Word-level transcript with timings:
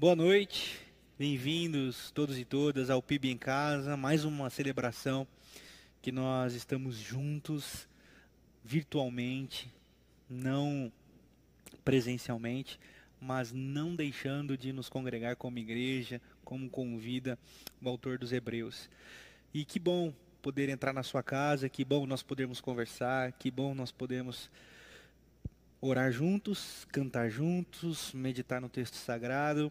Boa 0.00 0.16
noite, 0.16 0.80
bem-vindos 1.18 2.10
todos 2.12 2.38
e 2.38 2.44
todas 2.46 2.88
ao 2.88 3.02
PIB 3.02 3.32
em 3.32 3.36
Casa, 3.36 3.98
mais 3.98 4.24
uma 4.24 4.48
celebração 4.48 5.28
que 6.00 6.10
nós 6.10 6.54
estamos 6.54 6.96
juntos 6.96 7.86
virtualmente, 8.64 9.70
não 10.26 10.90
presencialmente, 11.84 12.80
mas 13.20 13.52
não 13.52 13.94
deixando 13.94 14.56
de 14.56 14.72
nos 14.72 14.88
congregar 14.88 15.36
como 15.36 15.58
igreja, 15.58 16.18
como 16.46 16.70
convida 16.70 17.38
o 17.82 17.86
autor 17.86 18.16
dos 18.16 18.32
Hebreus. 18.32 18.88
E 19.52 19.66
que 19.66 19.78
bom 19.78 20.14
poder 20.40 20.70
entrar 20.70 20.94
na 20.94 21.02
sua 21.02 21.22
casa, 21.22 21.68
que 21.68 21.84
bom 21.84 22.06
nós 22.06 22.22
podermos 22.22 22.58
conversar, 22.58 23.32
que 23.32 23.50
bom 23.50 23.74
nós 23.74 23.92
podemos 23.92 24.50
orar 25.78 26.10
juntos, 26.10 26.86
cantar 26.90 27.28
juntos, 27.28 28.14
meditar 28.14 28.62
no 28.62 28.68
texto 28.70 28.94
sagrado. 28.94 29.70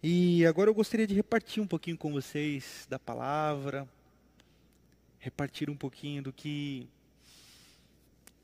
E 0.00 0.46
agora 0.46 0.70
eu 0.70 0.74
gostaria 0.74 1.08
de 1.08 1.14
repartir 1.14 1.60
um 1.60 1.66
pouquinho 1.66 1.98
com 1.98 2.12
vocês 2.12 2.86
da 2.88 3.00
palavra, 3.00 3.88
repartir 5.18 5.68
um 5.68 5.76
pouquinho 5.76 6.22
do 6.22 6.32
que 6.32 6.88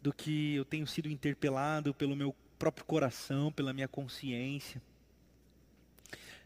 do 0.03 0.13
que 0.13 0.57
eu 0.57 0.65
tenho 0.65 0.85
sido 0.85 1.09
interpelado 1.09 1.95
pelo 1.95 2.17
meu 2.17 2.35
próprio 2.59 2.85
coração, 2.85 3.53
pela 3.53 3.73
minha 3.73 3.87
consciência. 3.87 4.83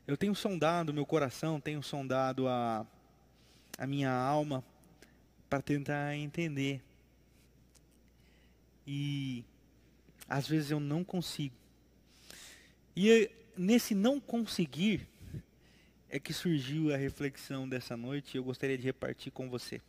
Eu 0.07 0.15
tenho 0.15 0.35
sondado 0.35 0.93
meu 0.93 1.07
coração, 1.07 1.59
tenho 1.59 1.83
sondado 1.83 2.47
a, 2.47 2.87
a 3.79 3.87
minha 3.87 4.13
alma 4.13 4.63
para 5.49 5.63
tentar 5.63 6.15
entender. 6.17 6.83
E 8.87 9.43
às 10.29 10.47
vezes 10.47 10.71
eu 10.71 10.79
não 10.79 11.03
consigo. 11.03 11.57
E 12.95 13.31
nesse 13.59 13.95
não 13.95 14.21
conseguir 14.21 15.07
é 16.09 16.19
que 16.19 16.33
surgiu 16.33 16.95
a 16.95 16.97
reflexão 16.97 17.69
dessa 17.69 17.97
noite 17.97 18.35
e 18.35 18.39
eu 18.39 18.45
gostaria 18.45 18.79
de 18.79 18.85
repartir 18.85 19.33
com 19.33 19.51
você. 19.51 19.81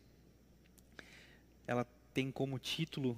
Ela 1.65 1.85
tem 2.13 2.31
como 2.31 2.59
título 2.59 3.17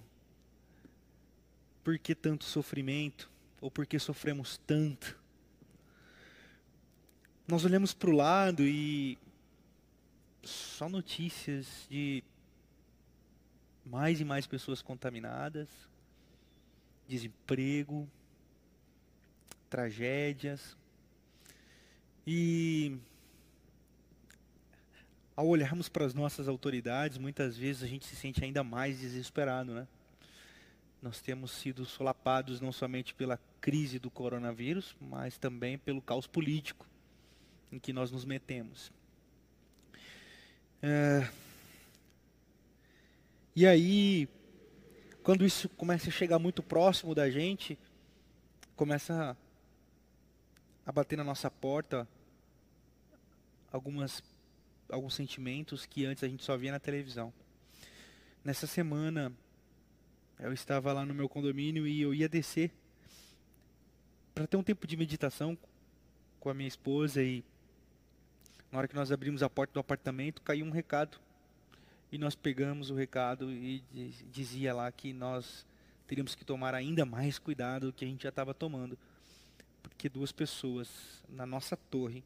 Por 1.83 1.97
que 1.97 2.13
tanto 2.13 2.43
sofrimento? 2.43 3.29
Ou 3.59 3.71
por 3.71 3.85
que 3.85 3.97
sofremos 3.97 4.57
tanto? 4.67 5.19
nós 7.51 7.65
olhamos 7.65 7.93
para 7.93 8.09
o 8.09 8.15
lado 8.15 8.63
e 8.63 9.17
só 10.41 10.87
notícias 10.87 11.85
de 11.89 12.23
mais 13.85 14.21
e 14.21 14.23
mais 14.23 14.47
pessoas 14.47 14.81
contaminadas, 14.81 15.67
desemprego, 17.09 18.09
tragédias. 19.71 20.77
E 22.27 22.97
ao 25.35 25.47
olharmos 25.47 25.87
para 25.89 26.05
as 26.05 26.13
nossas 26.13 26.47
autoridades, 26.47 27.17
muitas 27.17 27.57
vezes 27.57 27.81
a 27.81 27.87
gente 27.87 28.05
se 28.05 28.15
sente 28.15 28.43
ainda 28.43 28.63
mais 28.63 28.99
desesperado, 28.99 29.73
né? 29.73 29.87
Nós 31.01 31.19
temos 31.19 31.51
sido 31.51 31.83
solapados 31.83 32.61
não 32.61 32.71
somente 32.71 33.15
pela 33.15 33.39
crise 33.59 33.97
do 33.97 34.11
coronavírus, 34.11 34.95
mas 35.01 35.37
também 35.37 35.77
pelo 35.77 36.01
caos 36.01 36.27
político 36.27 36.85
em 37.71 37.79
que 37.79 37.93
nós 37.93 38.11
nos 38.11 38.25
metemos. 38.25 38.91
É... 40.83 41.27
E 43.55 43.65
aí, 43.65 44.27
quando 45.23 45.45
isso 45.45 45.67
começa 45.69 46.09
a 46.09 46.11
chegar 46.11 46.37
muito 46.37 46.61
próximo 46.61 47.15
da 47.15 47.29
gente, 47.29 47.79
começa 48.75 49.35
a 50.85 50.91
bater 50.91 51.17
na 51.17 51.23
nossa 51.23 51.49
porta 51.49 52.07
algumas 53.71 54.23
alguns 54.89 55.13
sentimentos 55.13 55.85
que 55.85 56.05
antes 56.05 56.23
a 56.23 56.27
gente 56.27 56.43
só 56.43 56.57
via 56.57 56.71
na 56.71 56.79
televisão. 56.79 57.33
Nessa 58.43 58.67
semana 58.67 59.31
eu 60.39 60.51
estava 60.51 60.91
lá 60.91 61.05
no 61.05 61.13
meu 61.13 61.29
condomínio 61.29 61.87
e 61.87 62.01
eu 62.01 62.13
ia 62.13 62.27
descer 62.27 62.71
para 64.33 64.47
ter 64.47 64.57
um 64.57 64.63
tempo 64.63 64.85
de 64.85 64.97
meditação 64.97 65.57
com 66.39 66.49
a 66.49 66.53
minha 66.53 66.67
esposa 66.67 67.23
e 67.23 67.43
na 68.71 68.79
hora 68.79 68.87
que 68.87 68.95
nós 68.95 69.11
abrimos 69.11 69.43
a 69.43 69.49
porta 69.49 69.73
do 69.73 69.79
apartamento, 69.79 70.41
caiu 70.41 70.65
um 70.65 70.71
recado. 70.71 71.19
E 72.11 72.17
nós 72.17 72.35
pegamos 72.35 72.89
o 72.89 72.95
recado 72.95 73.51
e 73.51 73.83
dizia 74.31 74.73
lá 74.73 74.91
que 74.91 75.13
nós 75.13 75.65
teríamos 76.07 76.35
que 76.35 76.43
tomar 76.43 76.73
ainda 76.73 77.05
mais 77.05 77.37
cuidado 77.37 77.87
do 77.87 77.93
que 77.93 78.03
a 78.03 78.07
gente 78.07 78.23
já 78.23 78.29
estava 78.29 78.53
tomando. 78.53 78.97
Porque 79.81 80.09
duas 80.09 80.31
pessoas 80.31 81.23
na 81.29 81.45
nossa 81.45 81.75
torre 81.75 82.23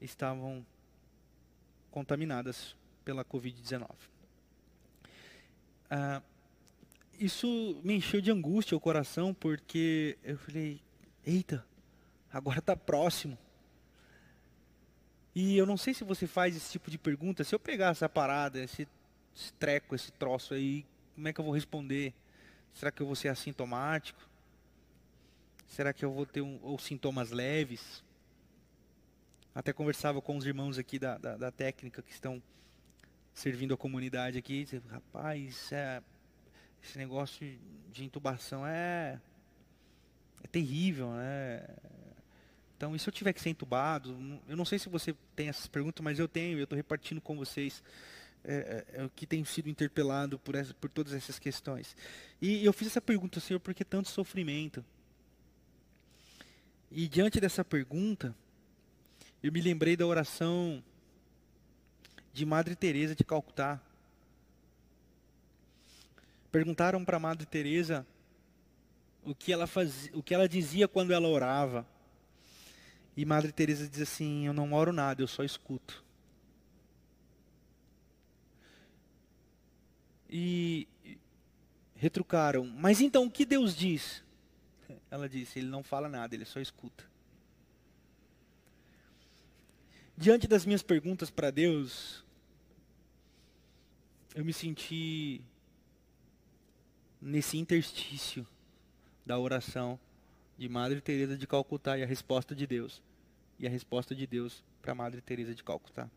estavam 0.00 0.64
contaminadas 1.90 2.76
pela 3.04 3.24
Covid-19. 3.24 3.88
Ah, 5.90 6.22
isso 7.18 7.80
me 7.82 7.94
encheu 7.94 8.20
de 8.20 8.30
angústia 8.30 8.76
o 8.76 8.80
coração, 8.80 9.32
porque 9.32 10.18
eu 10.22 10.36
falei, 10.36 10.80
eita, 11.24 11.64
agora 12.32 12.58
está 12.58 12.76
próximo. 12.76 13.38
E 15.34 15.56
eu 15.56 15.66
não 15.66 15.76
sei 15.76 15.92
se 15.94 16.04
você 16.04 16.26
faz 16.26 16.56
esse 16.56 16.72
tipo 16.72 16.90
de 16.90 16.98
pergunta. 16.98 17.44
Se 17.44 17.54
eu 17.54 17.58
pegar 17.58 17.90
essa 17.90 18.08
parada, 18.08 18.58
esse, 18.58 18.88
esse 19.34 19.52
treco, 19.54 19.94
esse 19.94 20.10
troço 20.12 20.54
aí, 20.54 20.84
como 21.14 21.28
é 21.28 21.32
que 21.32 21.40
eu 21.40 21.44
vou 21.44 21.54
responder? 21.54 22.14
Será 22.74 22.90
que 22.90 23.02
eu 23.02 23.06
vou 23.06 23.16
ser 23.16 23.28
assintomático? 23.28 24.20
Será 25.66 25.92
que 25.92 26.04
eu 26.04 26.12
vou 26.12 26.26
ter 26.26 26.40
um, 26.40 26.58
ou 26.62 26.78
sintomas 26.78 27.30
leves? 27.30 28.02
Até 29.54 29.72
conversava 29.72 30.20
com 30.20 30.36
os 30.36 30.46
irmãos 30.46 30.78
aqui 30.78 30.98
da, 30.98 31.18
da, 31.18 31.36
da 31.36 31.50
técnica 31.50 32.02
que 32.02 32.12
estão 32.12 32.42
servindo 33.32 33.74
a 33.74 33.76
comunidade 33.76 34.38
aqui. 34.38 34.64
Disse, 34.64 34.82
Rapaz, 34.88 35.72
é, 35.72 36.02
esse 36.82 36.98
negócio 36.98 37.46
de 37.90 38.04
intubação 38.04 38.66
é, 38.66 39.20
é 40.42 40.46
terrível, 40.48 41.12
né? 41.12 41.66
Então, 42.76 42.94
e 42.94 42.98
se 42.98 43.08
eu 43.08 43.12
tiver 43.12 43.32
que 43.32 43.40
ser 43.40 43.48
entubado? 43.48 44.40
Eu 44.46 44.56
não 44.56 44.64
sei 44.64 44.78
se 44.78 44.88
você 44.88 45.14
tem 45.34 45.48
essas 45.48 45.66
perguntas, 45.66 46.04
mas 46.04 46.18
eu 46.18 46.28
tenho, 46.28 46.58
eu 46.58 46.64
estou 46.64 46.76
repartindo 46.76 47.20
com 47.20 47.34
vocês 47.34 47.82
é, 48.44 48.54
é, 48.54 49.00
é, 49.00 49.04
o 49.04 49.10
que 49.10 49.26
tem 49.26 49.44
sido 49.44 49.68
interpelado 49.68 50.38
por, 50.38 50.54
essa, 50.54 50.74
por 50.74 50.90
todas 50.90 51.12
essas 51.12 51.38
questões. 51.38 51.96
E 52.40 52.64
eu 52.64 52.72
fiz 52.72 52.88
essa 52.88 53.00
pergunta, 53.00 53.40
Senhor, 53.40 53.58
por 53.58 53.74
que 53.74 53.84
tanto 53.84 54.08
sofrimento? 54.10 54.84
E 56.90 57.08
diante 57.08 57.40
dessa 57.40 57.64
pergunta, 57.64 58.34
eu 59.42 59.52
me 59.52 59.60
lembrei 59.60 59.96
da 59.96 60.06
oração 60.06 60.82
de 62.32 62.44
Madre 62.44 62.76
Teresa 62.76 63.14
de 63.14 63.24
Calcutá. 63.24 63.80
Perguntaram 66.52 67.04
para 67.04 67.18
Madre 67.18 67.46
Teresa 67.46 68.06
o 69.24 69.34
que 69.34 69.52
ela 69.52 69.66
fazia, 69.66 70.10
o 70.14 70.22
que 70.22 70.34
ela 70.34 70.48
dizia 70.48 70.86
quando 70.86 71.12
ela 71.12 71.28
orava. 71.28 71.86
E 73.16 73.24
Madre 73.24 73.52
Teresa 73.52 73.88
diz 73.88 74.02
assim: 74.02 74.46
"Eu 74.46 74.52
não 74.52 74.72
oro 74.72 74.92
nada, 74.92 75.22
eu 75.22 75.26
só 75.26 75.42
escuto". 75.42 76.04
E 80.28 80.86
retrucaram: 81.94 82.66
"Mas 82.66 83.00
então 83.00 83.24
o 83.24 83.30
que 83.30 83.44
Deus 83.44 83.74
diz?" 83.74 84.25
Ela 85.10 85.28
disse: 85.28 85.58
"Ele 85.58 85.68
não 85.68 85.82
fala 85.82 86.08
nada, 86.08 86.34
ele 86.34 86.44
só 86.44 86.60
escuta". 86.60 87.04
Diante 90.16 90.46
das 90.46 90.64
minhas 90.64 90.82
perguntas 90.82 91.30
para 91.30 91.50
Deus, 91.50 92.24
eu 94.34 94.44
me 94.44 94.52
senti 94.52 95.42
nesse 97.20 97.58
interstício 97.58 98.46
da 99.24 99.38
oração 99.38 99.98
de 100.56 100.68
Madre 100.68 101.00
Teresa 101.00 101.36
de 101.36 101.46
Calcutá 101.46 101.98
e 101.98 102.02
a 102.02 102.06
resposta 102.06 102.54
de 102.54 102.66
Deus. 102.66 103.02
E 103.58 103.66
a 103.66 103.70
resposta 103.70 104.14
de 104.14 104.26
Deus 104.26 104.62
para 104.80 104.94
Madre 104.94 105.20
Teresa 105.20 105.54
de 105.54 105.62
Calcutá. 105.62 106.08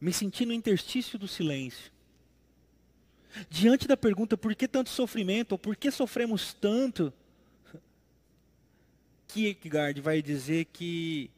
Me 0.00 0.12
senti 0.12 0.46
no 0.46 0.52
interstício 0.52 1.18
do 1.18 1.28
silêncio. 1.28 1.92
Diante 3.48 3.86
da 3.86 3.96
pergunta 3.96 4.36
por 4.36 4.54
que 4.54 4.66
tanto 4.66 4.90
sofrimento, 4.90 5.52
ou 5.52 5.58
por 5.58 5.76
que 5.76 5.90
sofremos 5.90 6.54
tanto, 6.54 7.12
Kierkegaard 9.32 10.00
vai 10.00 10.20
dizer 10.20 10.64
que 10.66 11.30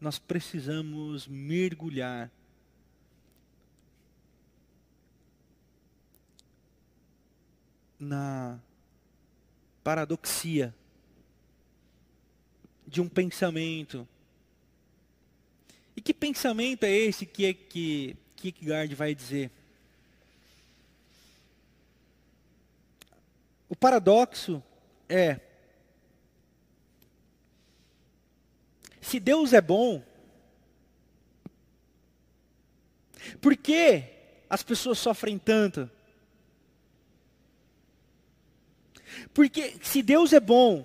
nós 0.00 0.18
precisamos 0.18 1.28
mergulhar 1.28 2.28
na 7.96 8.58
paradoxia 9.84 10.74
de 12.84 13.00
um 13.00 13.08
pensamento. 13.08 14.06
E 15.96 16.00
que 16.00 16.12
pensamento 16.12 16.82
é 16.82 16.90
esse 16.90 17.24
que, 17.24 17.46
é 17.46 17.54
que 17.54 18.16
Kierkegaard 18.34 18.92
vai 18.96 19.14
dizer? 19.14 19.52
O 23.68 23.76
paradoxo 23.76 24.60
é 25.08 25.40
se 29.06 29.20
Deus 29.20 29.52
é 29.52 29.60
bom, 29.60 30.02
por 33.40 33.56
que 33.56 34.02
as 34.50 34.64
pessoas 34.64 34.98
sofrem 34.98 35.38
tanto? 35.38 35.88
Porque 39.32 39.76
se 39.80 40.02
Deus 40.02 40.32
é 40.32 40.40
bom, 40.40 40.84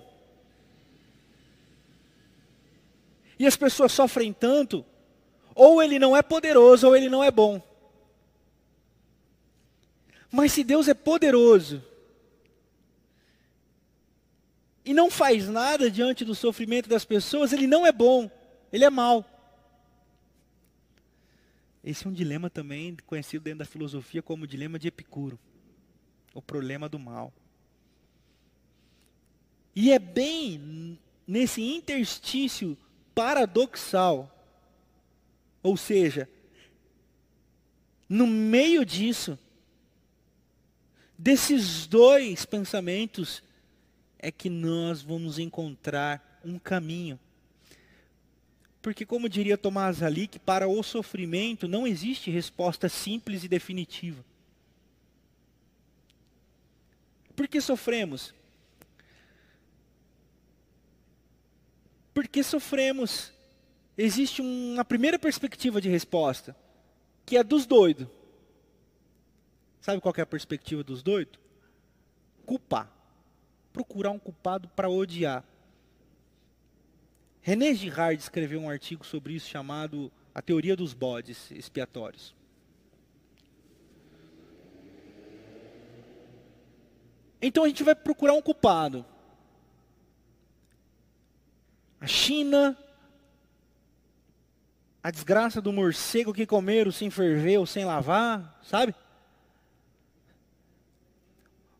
e 3.40 3.44
as 3.44 3.56
pessoas 3.56 3.90
sofrem 3.90 4.32
tanto, 4.32 4.86
ou 5.52 5.82
ele 5.82 5.98
não 5.98 6.16
é 6.16 6.22
poderoso 6.22 6.86
ou 6.86 6.94
ele 6.94 7.08
não 7.08 7.24
é 7.24 7.30
bom. 7.30 7.60
Mas 10.30 10.52
se 10.52 10.62
Deus 10.62 10.86
é 10.86 10.94
poderoso 10.94 11.84
e 14.84 14.92
não 14.92 15.10
faz 15.10 15.48
nada 15.48 15.90
diante 15.90 16.24
do 16.24 16.34
sofrimento 16.34 16.88
das 16.88 17.04
pessoas, 17.04 17.52
ele 17.52 17.66
não 17.66 17.86
é 17.86 17.92
bom, 17.92 18.30
ele 18.72 18.84
é 18.84 18.90
mau. 18.90 19.24
Esse 21.84 22.06
é 22.06 22.10
um 22.10 22.12
dilema 22.12 22.48
também 22.48 22.96
conhecido 23.06 23.42
dentro 23.42 23.60
da 23.60 23.64
filosofia 23.64 24.22
como 24.22 24.44
o 24.44 24.46
dilema 24.46 24.78
de 24.78 24.88
Epicuro, 24.88 25.38
o 26.32 26.40
problema 26.40 26.88
do 26.88 26.98
mal. 26.98 27.32
E 29.74 29.90
é 29.90 29.98
bem 29.98 30.98
nesse 31.26 31.62
interstício 31.62 32.76
paradoxal, 33.14 34.28
ou 35.62 35.76
seja, 35.76 36.28
no 38.08 38.26
meio 38.26 38.84
disso, 38.84 39.38
desses 41.16 41.86
dois 41.86 42.44
pensamentos, 42.44 43.42
é 44.22 44.30
que 44.30 44.48
nós 44.48 45.02
vamos 45.02 45.40
encontrar 45.40 46.40
um 46.44 46.58
caminho. 46.58 47.18
Porque, 48.80 49.04
como 49.04 49.28
diria 49.28 49.58
Tomás 49.58 50.02
Ali, 50.02 50.28
que 50.28 50.38
para 50.38 50.68
o 50.68 50.82
sofrimento 50.82 51.66
não 51.66 51.86
existe 51.86 52.30
resposta 52.30 52.88
simples 52.88 53.42
e 53.42 53.48
definitiva. 53.48 54.24
Por 57.34 57.48
que 57.48 57.60
sofremos? 57.60 58.32
Porque 62.14 62.42
sofremos. 62.42 63.32
Existe 63.98 64.40
uma 64.40 64.84
primeira 64.84 65.18
perspectiva 65.18 65.80
de 65.80 65.88
resposta, 65.88 66.56
que 67.26 67.36
é 67.36 67.44
dos 67.44 67.66
doidos. 67.66 68.06
Sabe 69.80 70.00
qual 70.00 70.14
é 70.16 70.20
a 70.20 70.26
perspectiva 70.26 70.82
dos 70.84 71.02
doidos? 71.02 71.38
Culpar. 72.46 73.01
Procurar 73.72 74.10
um 74.10 74.18
culpado 74.18 74.68
para 74.68 74.88
odiar. 74.88 75.44
René 77.40 77.74
Girard 77.74 78.20
escreveu 78.20 78.60
um 78.60 78.70
artigo 78.70 79.04
sobre 79.04 79.34
isso 79.34 79.48
chamado 79.48 80.12
A 80.34 80.40
Teoria 80.40 80.76
dos 80.76 80.94
Bodes 80.94 81.50
Expiatórios. 81.50 82.34
Então 87.40 87.64
a 87.64 87.68
gente 87.68 87.82
vai 87.82 87.96
procurar 87.96 88.34
um 88.34 88.40
culpado. 88.40 89.04
A 92.00 92.06
China, 92.06 92.78
a 95.02 95.10
desgraça 95.10 95.60
do 95.60 95.72
morcego 95.72 96.32
que 96.32 96.46
comeram 96.46 96.92
sem 96.92 97.10
ferver 97.10 97.58
ou 97.58 97.66
sem 97.66 97.84
lavar, 97.84 98.60
sabe? 98.62 98.94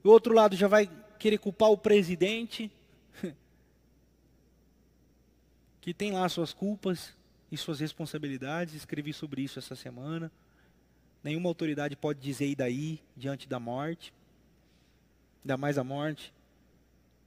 O 0.03 0.09
outro 0.09 0.35
lado 0.35 0.57
já 0.57 0.67
vai 0.67 0.91
querer 1.23 1.39
culpar 1.39 1.71
o 1.71 1.79
presidente, 1.79 2.69
que 5.81 5.95
tem 5.95 6.11
lá 6.11 6.29
suas 6.29 6.53
culpas 6.53 7.15
e 7.51 7.57
suas 7.57 7.79
responsabilidades. 7.79 8.75
Escrevi 8.75 9.13
sobre 9.13 9.41
isso 9.41 9.57
essa 9.57 9.77
semana. 9.77 10.33
Nenhuma 11.23 11.49
autoridade 11.49 11.95
pode 11.95 12.19
dizer 12.19 12.49
e 12.49 12.57
daí 12.57 13.01
diante 13.17 13.49
da 13.49 13.61
morte, 13.61 14.13
ainda 15.45 15.57
mais 15.57 15.79
a 15.79 15.85
morte 15.85 16.35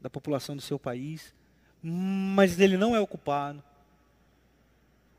da 0.02 0.10
população 0.10 0.58
do 0.58 0.62
seu 0.62 0.78
país. 0.78 1.34
Mas 1.82 2.60
ele 2.60 2.76
não 2.76 2.94
é 2.94 3.00
o 3.00 3.08
culpado. 3.08 3.64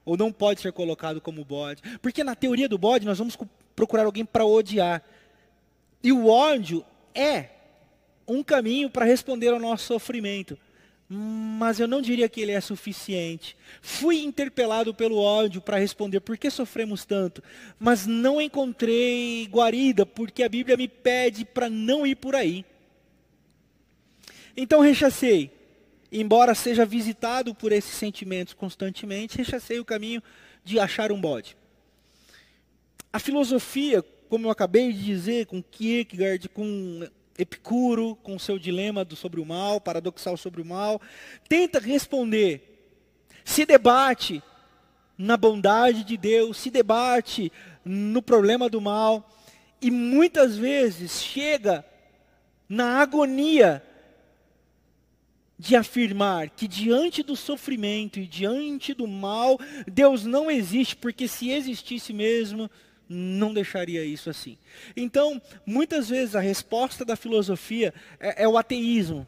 Ou 0.05 0.19
não 0.19 0.31
pode 0.31 0.61
ser 0.61 0.73
colocado 0.73 1.19
como 1.19 1.43
bode. 1.47 1.81
Porque 2.01 2.23
na 2.23 2.35
teoria 2.35 2.69
do 2.69 2.77
bode 2.77 3.07
nós 3.07 3.17
vamos 3.17 3.39
procurar 3.75 4.05
alguém 4.05 4.27
para 4.27 4.45
odiar. 4.45 5.03
E 6.03 6.13
o 6.13 6.29
ódio 6.29 6.85
é 7.15 7.56
um 8.27 8.43
caminho 8.43 8.91
para 8.91 9.05
responder 9.05 9.49
ao 9.49 9.61
nosso 9.61 9.85
sofrimento 9.85 10.59
mas 11.09 11.79
eu 11.79 11.87
não 11.87 12.03
diria 12.03 12.29
que 12.29 12.41
ele 12.41 12.53
é 12.53 12.61
suficiente. 12.61 13.57
Fui 13.81 14.23
interpelado 14.23 14.93
pelo 14.93 15.19
ódio 15.19 15.61
para 15.61 15.79
responder 15.79 16.21
por 16.21 16.37
que 16.37 16.51
sofremos 16.51 17.05
tanto, 17.05 17.43
mas 17.79 18.07
não 18.07 18.41
encontrei 18.41 19.47
guarida, 19.47 20.05
porque 20.05 20.43
a 20.43 20.49
Bíblia 20.49 20.77
me 20.77 20.89
pede 20.89 21.45
para 21.45 21.71
não 21.71 22.07
ir 22.07 22.17
por 22.17 22.35
aí. 22.35 22.65
Então 24.57 24.81
rechacei, 24.81 25.51
embora 26.11 26.55
seja 26.55 26.85
visitado 26.85 27.55
por 27.55 27.71
esses 27.71 27.93
sentimentos 27.93 28.55
constantemente, 28.55 29.39
rechacei 29.39 29.79
o 29.79 29.85
caminho 29.85 30.23
de 30.65 30.81
achar 30.81 31.13
um 31.13 31.21
bode. 31.21 31.57
A 33.13 33.21
filosofia, 33.21 34.03
como 34.29 34.49
eu 34.49 34.51
acabei 34.51 34.93
de 34.93 35.05
dizer, 35.05 35.47
com 35.47 35.63
Kierkegaard, 35.63 36.49
com 36.49 37.07
Epicuro, 37.39 38.17
com 38.23 38.39
seu 38.39 38.59
dilema 38.59 39.05
do, 39.05 39.15
sobre 39.15 39.41
o 39.41 39.45
mal, 39.45 39.81
paradoxal 39.81 40.37
sobre 40.37 40.63
o 40.63 40.65
mal, 40.65 41.01
tenta 41.49 41.79
responder, 41.79 42.95
se 43.45 43.65
debate 43.65 44.43
na 45.19 45.37
bondade 45.37 46.05
de 46.05 46.17
Deus, 46.17 46.57
se 46.57 46.71
debate 46.71 47.53
no 47.85 48.21
problema 48.21 48.69
do 48.69 48.81
mal, 48.81 49.31
e 49.81 49.91
muitas 49.91 50.57
vezes 50.57 51.23
chega 51.23 51.85
na 52.69 53.01
agonia 53.01 53.83
de 55.59 55.75
afirmar 55.75 56.51
que 56.51 56.69
diante 56.69 57.23
do 57.23 57.35
sofrimento 57.35 58.19
e 58.19 58.27
diante 58.27 58.93
do 58.93 59.07
mal, 59.07 59.59
Deus 59.87 60.25
não 60.25 60.51
existe, 60.51 60.97
porque 60.97 61.27
se 61.27 61.51
existisse 61.51 62.13
mesmo, 62.13 62.71
não 63.09 63.55
deixaria 63.55 64.05
isso 64.05 64.31
assim. 64.31 64.59
Então, 64.97 65.41
muitas 65.65 66.09
vezes 66.09 66.35
a 66.35 66.41
resposta 66.41 67.05
da 67.05 67.17
filosofia 67.17 67.93
é, 68.19 68.45
é 68.45 68.49
o 68.49 68.59
ateísmo, 68.59 69.27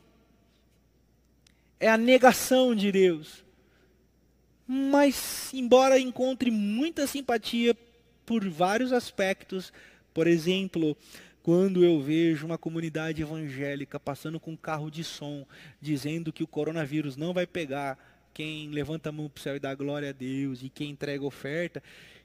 é 1.79 1.89
a 1.89 1.97
negação 1.97 2.75
de 2.75 2.91
Deus. 2.91 3.45
Mas, 4.67 5.53
embora 5.55 5.99
encontre 5.99 6.51
muita 6.51 7.07
simpatia 7.07 7.75
por 8.27 8.47
vários 8.49 8.93
aspectos, 8.93 9.73
por 10.13 10.27
exemplo, 10.27 10.97
quando 11.43 11.83
eu 11.83 11.99
vejo 12.03 12.45
uma 12.45 12.59
comunidade 12.59 13.23
evangélica 13.23 13.99
passando 13.99 14.39
com 14.39 14.51
um 14.51 14.57
carro 14.57 14.91
de 14.91 15.03
som, 15.03 15.47
dizendo 15.81 16.31
que 16.31 16.43
o 16.43 16.47
coronavírus 16.47 17.17
não 17.17 17.33
vai 17.33 17.47
pegar 17.47 17.99
quem 18.35 18.69
levanta 18.71 19.09
a 19.09 19.13
mão 19.13 19.29
para 19.29 19.41
o 19.41 19.43
céu 19.43 19.57
e 19.57 19.59
dá 19.59 19.75
glória 19.75 20.11
a 20.11 20.13
Deus, 20.13 20.63
e 20.63 20.69
quem 20.69 20.91
entrega 20.91 21.25
oferta, 21.25 21.83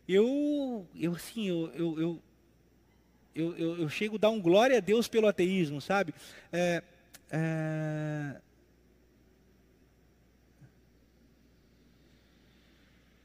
eu, 0.08 0.88
eu 0.96 1.14
assim, 1.14 1.48
eu, 1.48 1.72
eu, 1.74 2.00
eu, 2.00 2.24
eu, 3.36 3.58
eu, 3.58 3.78
eu 3.82 3.90
chego 3.90 4.16
a 4.16 4.20
dar 4.20 4.30
um 4.30 4.42
glória 4.42 4.78
a 4.78 4.82
Deus 4.82 5.08
pelo 5.08 5.28
ateísmo, 5.28 5.82
sabe? 5.82 6.14
É, 6.52 6.84
é, 7.32 8.42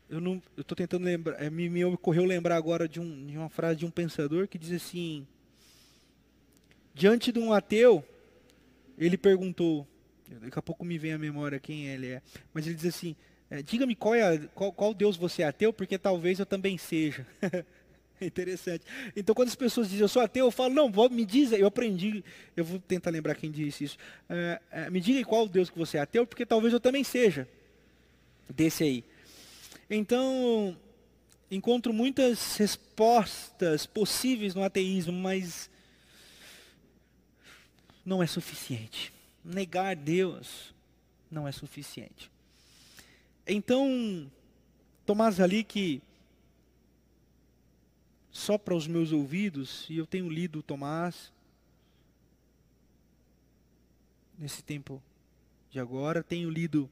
eu 0.09 0.21
não, 0.21 0.43
eu 0.57 0.63
estou 0.63 0.75
tentando 0.75 1.05
lembrar, 1.05 1.43
é, 1.43 1.51
me, 1.51 1.69
me 1.69 1.85
ocorreu 1.85 2.25
lembrar 2.25 2.57
agora 2.57 2.89
de, 2.89 2.99
um, 2.99 3.27
de 3.27 3.37
uma 3.37 3.49
frase 3.49 3.81
de 3.81 3.87
um 3.87 3.91
pensador 3.91 4.49
que 4.49 4.57
diz 4.57 4.73
assim, 4.73 5.27
diante 6.95 7.31
de 7.31 7.39
um 7.39 7.53
ateu, 7.53 8.03
ele 8.97 9.19
perguntou, 9.19 9.87
daqui 10.41 10.59
a 10.59 10.63
pouco 10.63 10.85
me 10.85 10.97
vem 10.97 11.13
à 11.13 11.19
memória 11.19 11.61
quem 11.61 11.87
ele 11.89 12.09
é, 12.09 12.23
mas 12.55 12.67
ele 12.67 12.75
diz 12.75 12.87
assim, 12.87 13.15
é, 13.51 13.63
Diga-me 13.63 13.95
qual, 13.95 14.15
é 14.15 14.39
qual, 14.55 14.73
qual, 14.73 14.93
Deus 14.93 15.17
você 15.17 15.43
é 15.43 15.47
ateu, 15.47 15.73
porque 15.73 15.97
talvez 15.97 16.39
eu 16.39 16.47
também 16.47 16.77
seja. 16.77 17.27
Interessante. 18.21 18.85
Então, 19.17 19.35
quando 19.35 19.49
as 19.49 19.55
pessoas 19.55 19.89
dizem 19.89 20.03
eu 20.03 20.09
sou 20.09 20.21
ateu, 20.21 20.47
eu 20.47 20.51
falo, 20.51 20.75
não, 20.75 20.91
me 21.09 21.25
diz, 21.25 21.53
eu 21.53 21.67
aprendi, 21.67 22.25
eu 22.57 22.65
vou 22.65 22.79
tentar 22.81 23.11
lembrar 23.11 23.35
quem 23.37 23.51
disse 23.51 23.85
isso. 23.85 23.99
É, 24.29 24.61
é, 24.71 24.91
me 24.91 25.01
diga 25.01 25.25
qual 25.25 25.49
Deus 25.49 25.71
que 25.71 25.79
você 25.79 25.99
é 25.99 26.01
ateu, 26.01 26.27
porque 26.27 26.45
talvez 26.45 26.73
eu 26.73 26.81
também 26.81 27.05
seja 27.05 27.49
desse 28.49 28.83
aí. 28.83 29.05
Então, 29.89 30.77
encontro 31.51 31.93
muitas 31.93 32.57
respostas 32.57 33.87
possíveis 33.87 34.55
no 34.55 34.65
ateísmo, 34.65 35.13
mas 35.13 35.71
não 38.05 38.23
é 38.23 38.27
suficiente. 38.27 39.13
Negar 39.45 39.95
Deus 39.95 40.75
não 41.31 41.47
é 41.47 41.53
suficiente. 41.53 42.31
Então, 43.51 44.31
Tomás 45.07 45.41
ali 45.41 45.65
que 45.65 46.03
só 48.31 48.59
para 48.59 48.75
os 48.75 48.87
meus 48.87 49.11
ouvidos, 49.11 49.87
e 49.89 49.97
eu 49.97 50.07
tenho 50.07 50.29
lido 50.29 50.63
Tomás 50.63 51.33
nesse 54.39 54.63
tempo 54.63 55.03
de 55.71 55.81
agora, 55.81 56.23
tenho 56.23 56.51
lido 56.51 56.91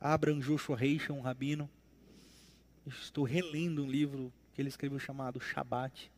Abraham 0.00 0.40
Joshua 0.40 0.76
Reisha, 0.76 1.12
um 1.12 1.20
rabino. 1.20 1.70
Estou 2.84 3.22
relendo 3.22 3.84
um 3.84 3.90
livro 3.90 4.32
que 4.52 4.60
ele 4.60 4.68
escreveu 4.68 4.98
chamado 4.98 5.40
Shabat. 5.40 6.10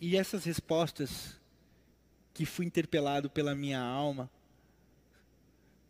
E 0.00 0.16
essas 0.16 0.44
respostas 0.44 1.41
que 2.34 2.46
fui 2.46 2.66
interpelado 2.66 3.28
pela 3.28 3.54
minha 3.54 3.80
alma 3.80 4.30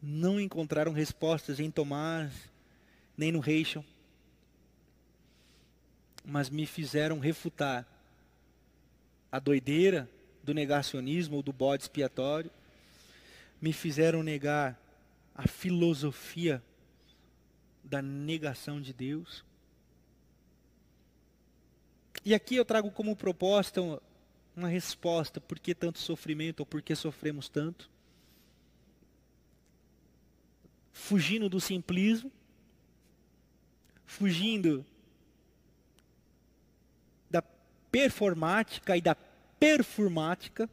não 0.02 0.40
encontraram 0.40 0.92
respostas 0.92 1.60
em 1.60 1.70
Tomás, 1.70 2.32
nem 3.16 3.30
no 3.30 3.38
Reichel, 3.38 3.84
mas 6.24 6.50
me 6.50 6.66
fizeram 6.66 7.20
refutar 7.20 7.86
a 9.30 9.38
doideira 9.38 10.08
do 10.42 10.52
negacionismo 10.52 11.36
ou 11.36 11.42
do 11.42 11.52
bode 11.52 11.84
expiatório, 11.84 12.50
me 13.60 13.72
fizeram 13.72 14.24
negar 14.24 14.78
a 15.34 15.46
filosofia 15.46 16.62
da 17.84 18.02
negação 18.02 18.80
de 18.80 18.92
Deus. 18.92 19.44
E 22.24 22.34
aqui 22.34 22.56
eu 22.56 22.64
trago 22.64 22.90
como 22.90 23.16
proposta 23.16 23.80
uma 24.56 24.68
resposta, 24.68 25.40
por 25.40 25.58
que 25.58 25.74
tanto 25.74 25.98
sofrimento 25.98 26.60
ou 26.60 26.66
por 26.66 26.82
que 26.82 26.94
sofremos 26.94 27.48
tanto? 27.48 27.90
Fugindo 30.92 31.48
do 31.48 31.60
simplismo, 31.60 32.30
fugindo 34.04 34.84
da 37.30 37.42
performática 37.90 38.96
e 38.96 39.00
da 39.00 39.14
performática, 39.58 40.68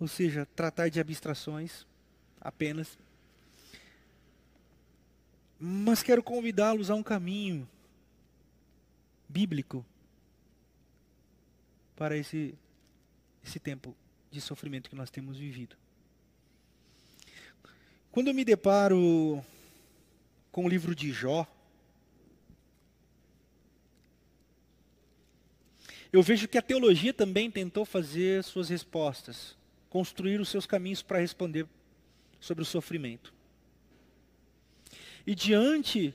ou 0.00 0.08
seja, 0.08 0.46
tratar 0.56 0.88
de 0.88 1.00
abstrações 1.00 1.86
apenas. 2.40 2.98
Mas 5.58 6.02
quero 6.02 6.22
convidá-los 6.22 6.90
a 6.90 6.94
um 6.94 7.02
caminho 7.02 7.68
bíblico 9.28 9.84
para 11.96 12.16
esse, 12.16 12.54
esse 13.42 13.58
tempo 13.58 13.96
de 14.30 14.40
sofrimento 14.40 14.90
que 14.90 14.94
nós 14.94 15.10
temos 15.10 15.38
vivido. 15.38 15.76
Quando 18.12 18.28
eu 18.28 18.34
me 18.34 18.44
deparo 18.44 19.42
com 20.52 20.64
o 20.64 20.68
livro 20.68 20.94
de 20.94 21.10
Jó, 21.10 21.46
eu 26.12 26.22
vejo 26.22 26.48
que 26.48 26.56
a 26.56 26.62
teologia 26.62 27.12
também 27.12 27.50
tentou 27.50 27.84
fazer 27.84 28.44
suas 28.44 28.68
respostas, 28.68 29.56
construir 29.90 30.40
os 30.40 30.48
seus 30.48 30.66
caminhos 30.66 31.02
para 31.02 31.18
responder 31.18 31.66
sobre 32.40 32.62
o 32.62 32.66
sofrimento. 32.66 33.34
E 35.26 35.34
diante 35.34 36.14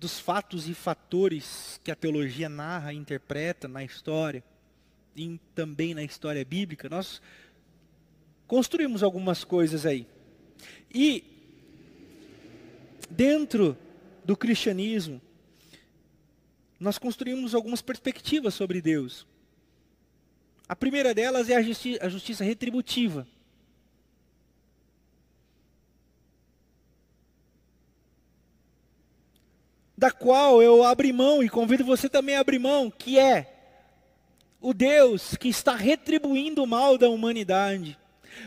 dos 0.00 0.18
fatos 0.18 0.66
e 0.66 0.72
fatores 0.72 1.78
que 1.84 1.90
a 1.90 1.94
teologia 1.94 2.48
narra 2.48 2.94
e 2.94 2.96
interpreta 2.96 3.68
na 3.68 3.84
história, 3.84 4.42
e 5.14 5.38
também 5.54 5.92
na 5.92 6.02
história 6.02 6.42
bíblica, 6.42 6.88
nós 6.88 7.20
construímos 8.46 9.02
algumas 9.02 9.44
coisas 9.44 9.84
aí. 9.84 10.06
E 10.92 11.22
dentro 13.10 13.76
do 14.24 14.34
cristianismo, 14.34 15.20
nós 16.78 16.96
construímos 16.96 17.54
algumas 17.54 17.82
perspectivas 17.82 18.54
sobre 18.54 18.80
Deus. 18.80 19.26
A 20.66 20.74
primeira 20.74 21.12
delas 21.12 21.50
é 21.50 21.56
a, 21.56 21.62
justi 21.62 21.98
a 22.00 22.08
justiça 22.08 22.42
retributiva. 22.42 23.28
Da 30.00 30.10
qual 30.10 30.62
eu 30.62 30.82
abri 30.82 31.12
mão 31.12 31.42
e 31.42 31.48
convido 31.50 31.84
você 31.84 32.08
também 32.08 32.34
a 32.34 32.40
abrir 32.40 32.58
mão, 32.58 32.90
que 32.90 33.18
é 33.18 33.52
o 34.58 34.72
Deus 34.72 35.36
que 35.36 35.50
está 35.50 35.74
retribuindo 35.74 36.64
o 36.64 36.66
mal 36.66 36.96
da 36.96 37.10
humanidade. 37.10 37.98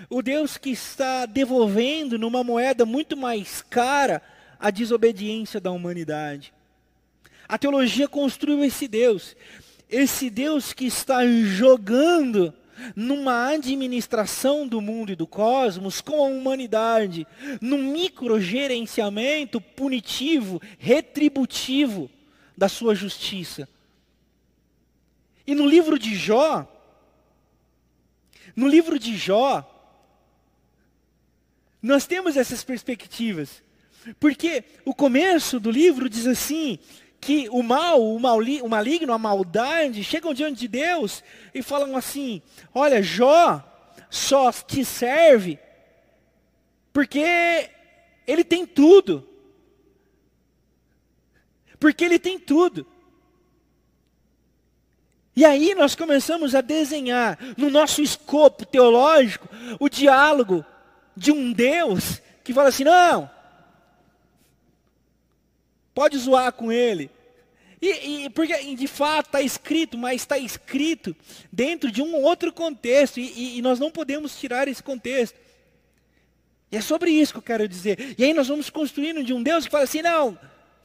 O 0.10 0.24
Deus 0.24 0.58
que 0.58 0.72
está 0.72 1.28
devolvendo 1.28 2.18
numa 2.18 2.44
moeda 2.44 2.88
muito 2.88 3.16
mais 3.16 3.62
cara 3.70 4.20
a 4.60 4.72
desobediência 4.72 5.62
da 5.62 5.70
humanidade. 5.70 6.52
A 7.48 7.56
teologia 7.56 8.08
construiu 8.08 8.64
esse 8.64 8.88
Deus, 8.88 9.36
esse 9.88 10.32
Deus 10.32 10.74
que 10.74 10.88
está 10.88 11.24
jogando 11.28 12.52
numa 12.96 13.50
administração 13.50 14.68
do 14.68 14.82
mundo 14.82 15.12
e 15.12 15.16
do 15.16 15.28
cosmos 15.28 16.02
com 16.02 16.24
a 16.24 16.28
humanidade, 16.28 17.28
num 17.62 17.92
microgerenciamento 17.92 19.60
punitivo, 19.60 20.62
retributivo 20.78 22.10
da 22.58 22.70
sua 22.70 22.96
justiça. 22.96 23.68
E 25.46 25.54
no 25.54 25.66
livro 25.66 26.00
de 26.00 26.16
Jó, 26.16 26.68
no 28.56 28.68
livro 28.68 28.98
de 28.98 29.18
Jó, 29.18 29.70
nós 31.82 32.06
temos 32.06 32.38
essas 32.38 32.64
perspectivas. 32.64 33.62
Porque 34.20 34.64
o 34.86 34.94
começo 34.94 35.60
do 35.60 35.72
livro 35.72 36.10
diz 36.10 36.28
assim: 36.28 36.80
que 37.24 37.48
o 37.50 37.64
mal, 37.64 38.02
o, 38.02 38.20
mali, 38.20 38.62
o 38.62 38.68
maligno, 38.68 39.14
a 39.14 39.18
maldade, 39.18 40.04
chegam 40.04 40.34
diante 40.34 40.60
de 40.60 40.68
Deus 40.68 41.24
e 41.54 41.62
falam 41.62 41.96
assim: 41.96 42.42
olha, 42.74 43.02
Jó 43.02 43.64
só 44.10 44.52
te 44.52 44.84
serve 44.86 45.60
porque 46.94 47.70
ele 48.28 48.44
tem 48.44 48.66
tudo. 48.66 49.28
Porque 51.80 52.06
ele 52.06 52.20
tem 52.20 52.38
tudo. 52.40 52.86
E 55.36 55.44
aí 55.44 55.74
nós 55.74 55.96
começamos 55.96 56.54
a 56.54 56.62
desenhar 56.62 57.40
no 57.58 57.72
nosso 57.72 58.02
escopo 58.02 58.66
teológico 58.66 59.50
o 59.80 59.90
diálogo 59.90 60.64
de 61.18 61.32
um 61.32 61.52
Deus 61.52 62.22
que 62.44 62.54
fala 62.54 62.70
assim: 62.70 62.84
não, 62.84 63.30
Pode 65.94 66.18
zoar 66.18 66.52
com 66.54 66.72
ele. 66.72 67.10
E, 67.82 68.26
e 68.26 68.30
porque 68.30 68.76
de 68.76 68.88
fato 68.88 69.26
está 69.26 69.42
escrito, 69.42 69.98
mas 69.98 70.22
está 70.22 70.38
escrito 70.38 71.14
dentro 71.52 71.92
de 71.92 72.02
um 72.02 72.16
outro 72.16 72.54
contexto. 72.54 73.20
E, 73.20 73.58
e, 73.58 73.62
nós 73.62 73.78
não 73.78 73.92
podemos 73.92 74.40
tirar 74.40 74.70
esse 74.70 74.82
contexto. 74.82 75.38
E 76.72 76.78
é 76.78 76.82
sobre 76.82 77.12
isso 77.12 77.34
que 77.34 77.40
eu 77.40 77.44
quero 77.44 77.68
dizer. 77.68 78.16
E 78.18 78.24
aí 78.24 78.34
nós 78.34 78.48
vamos 78.48 78.70
construindo 78.70 79.22
de 79.22 79.34
um 79.34 79.44
Deus 79.44 79.66
que 79.66 79.72
fala 79.72 79.84
assim, 79.84 80.02
não, 80.02 80.38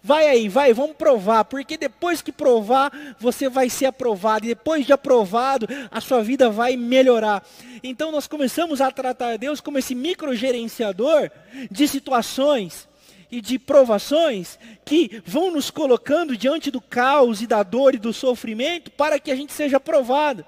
vai 0.03 0.27
aí, 0.27 0.49
vai, 0.49 0.73
vamos 0.73 0.97
provar, 0.97 1.45
porque 1.45 1.77
depois 1.77 2.21
que 2.21 2.33
provar, 2.33 3.17
você 3.19 3.49
vai 3.49 3.71
ser 3.71 3.87
aprovado, 3.87 4.45
e 4.45 4.49
depois 4.49 4.85
de 4.85 4.93
aprovado, 4.93 5.69
a 5.91 6.01
sua 6.01 6.23
vida 6.23 6.51
vai 6.51 6.77
melhorar. 6.77 7.47
Então 7.83 8.11
nós 8.11 8.27
começamos 8.27 8.81
a 8.81 8.91
tratar 8.91 9.39
Deus 9.39 9.61
como 9.61 9.79
esse 9.79 9.95
microgerenciador 9.95 11.31
de 11.71 11.87
situações 11.87 12.88
e 13.31 13.41
de 13.41 13.59
provações 13.59 14.59
que 14.85 15.23
vão 15.25 15.51
nos 15.51 15.71
colocando 15.71 16.37
diante 16.37 16.71
do 16.71 16.81
caos 16.81 17.43
e 17.43 17.47
da 17.47 17.63
dor 17.63 17.95
e 17.95 17.99
do 17.99 18.13
sofrimento 18.13 18.91
para 18.91 19.19
que 19.19 19.31
a 19.31 19.37
gente 19.37 19.53
seja 19.53 19.79
provado. 19.79 20.45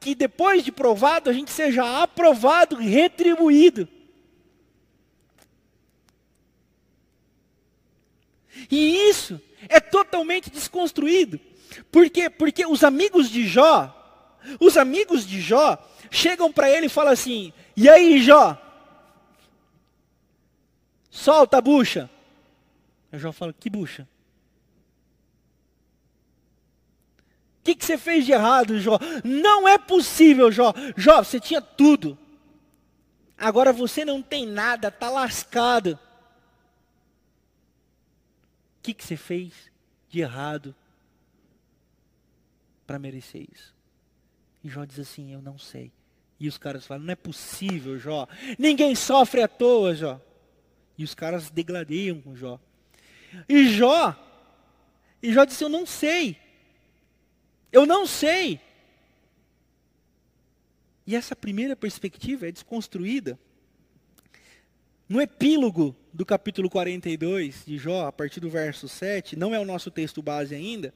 Que 0.00 0.14
depois 0.14 0.64
de 0.64 0.72
provado 0.72 1.30
a 1.30 1.32
gente 1.32 1.50
seja 1.50 2.02
aprovado 2.02 2.82
e 2.82 2.88
retribuído. 2.88 3.88
E 8.70 9.08
isso 9.08 9.40
é 9.68 9.80
totalmente 9.80 10.50
desconstruído. 10.50 11.38
Por 11.90 12.08
quê? 12.10 12.30
Porque 12.30 12.66
os 12.66 12.82
amigos 12.82 13.30
de 13.30 13.46
Jó, 13.46 13.92
os 14.60 14.76
amigos 14.76 15.26
de 15.26 15.40
Jó, 15.40 15.78
chegam 16.10 16.52
para 16.52 16.70
ele 16.70 16.86
e 16.86 16.90
falam 16.90 17.12
assim: 17.12 17.52
E 17.76 17.88
aí, 17.88 18.20
Jó? 18.22 18.60
Solta 21.10 21.58
a 21.58 21.60
bucha. 21.60 22.10
Eu 23.16 23.20
já 23.20 23.32
falo, 23.32 23.54
que 23.54 23.70
bucha? 23.70 24.06
O 27.60 27.62
que, 27.64 27.74
que 27.74 27.82
você 27.82 27.96
fez 27.96 28.26
de 28.26 28.32
errado, 28.32 28.78
Jó? 28.78 28.98
Não 29.24 29.66
é 29.66 29.78
possível, 29.78 30.52
Jó. 30.52 30.74
Jó, 30.94 31.24
você 31.24 31.40
tinha 31.40 31.62
tudo. 31.62 32.18
Agora 33.38 33.72
você 33.72 34.04
não 34.04 34.20
tem 34.20 34.46
nada, 34.46 34.88
está 34.88 35.08
lascado. 35.08 35.98
O 38.78 38.82
que, 38.82 38.92
que 38.92 39.02
você 39.02 39.16
fez 39.16 39.54
de 40.10 40.20
errado 40.20 40.76
para 42.86 42.98
merecer 42.98 43.48
isso? 43.50 43.74
E 44.62 44.68
Jó 44.68 44.84
diz 44.84 44.98
assim: 44.98 45.32
Eu 45.32 45.40
não 45.40 45.58
sei. 45.58 45.90
E 46.38 46.46
os 46.46 46.58
caras 46.58 46.84
falam: 46.84 47.04
Não 47.04 47.12
é 47.12 47.16
possível, 47.16 47.98
Jó. 47.98 48.28
Ninguém 48.58 48.94
sofre 48.94 49.42
à 49.42 49.48
toa, 49.48 49.94
Jó. 49.94 50.20
E 50.98 51.02
os 51.02 51.14
caras 51.14 51.48
degladeiam 51.48 52.20
com 52.20 52.36
Jó. 52.36 52.60
E 53.48 53.68
Jó, 53.68 54.14
e 55.22 55.32
Jó 55.32 55.44
disse: 55.44 55.64
Eu 55.64 55.68
não 55.68 55.84
sei. 55.86 56.36
Eu 57.72 57.84
não 57.84 58.06
sei. 58.06 58.60
E 61.06 61.14
essa 61.14 61.36
primeira 61.36 61.76
perspectiva 61.76 62.48
é 62.48 62.52
desconstruída 62.52 63.38
no 65.08 65.20
epílogo 65.20 65.94
do 66.12 66.26
capítulo 66.26 66.68
42 66.68 67.64
de 67.64 67.78
Jó, 67.78 68.06
a 68.06 68.12
partir 68.12 68.40
do 68.40 68.50
verso 68.50 68.88
7, 68.88 69.36
não 69.36 69.54
é 69.54 69.60
o 69.60 69.64
nosso 69.64 69.88
texto 69.90 70.20
base 70.20 70.54
ainda, 70.54 70.92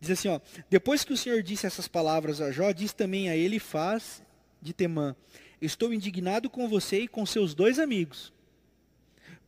diz 0.00 0.10
assim, 0.10 0.28
ó, 0.28 0.40
depois 0.68 1.04
que 1.04 1.12
o 1.12 1.16
Senhor 1.16 1.40
disse 1.42 1.66
essas 1.66 1.86
palavras 1.86 2.40
a 2.40 2.50
Jó, 2.50 2.72
diz 2.72 2.92
também 2.92 3.30
a 3.30 3.36
ele 3.36 3.60
faz 3.60 4.22
de 4.60 4.72
Temã, 4.72 5.14
estou 5.60 5.94
indignado 5.94 6.50
com 6.50 6.68
você 6.68 7.02
e 7.02 7.08
com 7.08 7.24
seus 7.24 7.54
dois 7.54 7.78
amigos, 7.78 8.32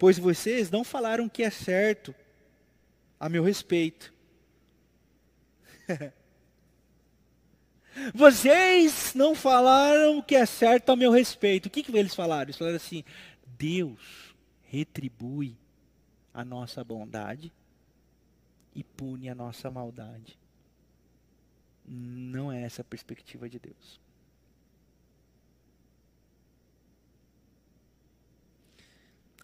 pois 0.02 0.18
vocês 0.18 0.68
não 0.68 0.82
falaram 0.82 1.26
o 1.26 1.30
que 1.30 1.44
é 1.44 1.50
certo 1.50 2.12
a 3.20 3.28
meu 3.28 3.44
respeito. 3.44 4.12
Vocês 8.12 9.14
não 9.14 9.32
falaram 9.32 10.18
o 10.18 10.22
que 10.22 10.34
é 10.34 10.44
certo 10.44 10.90
a 10.90 10.96
meu 10.96 11.12
respeito. 11.12 11.66
O 11.66 11.70
que, 11.70 11.84
que 11.84 11.96
eles 11.96 12.16
falaram? 12.16 12.46
Eles 12.46 12.56
falaram 12.56 12.78
assim: 12.78 13.04
Deus 13.56 14.34
retribui 14.62 15.56
a 16.34 16.44
nossa 16.44 16.82
bondade 16.82 17.52
e 18.74 18.82
pune 18.82 19.28
a 19.28 19.36
nossa 19.36 19.70
maldade. 19.70 20.36
Não 21.86 22.50
é 22.50 22.62
essa 22.62 22.82
a 22.82 22.84
perspectiva 22.84 23.48
de 23.48 23.60
Deus. 23.60 24.00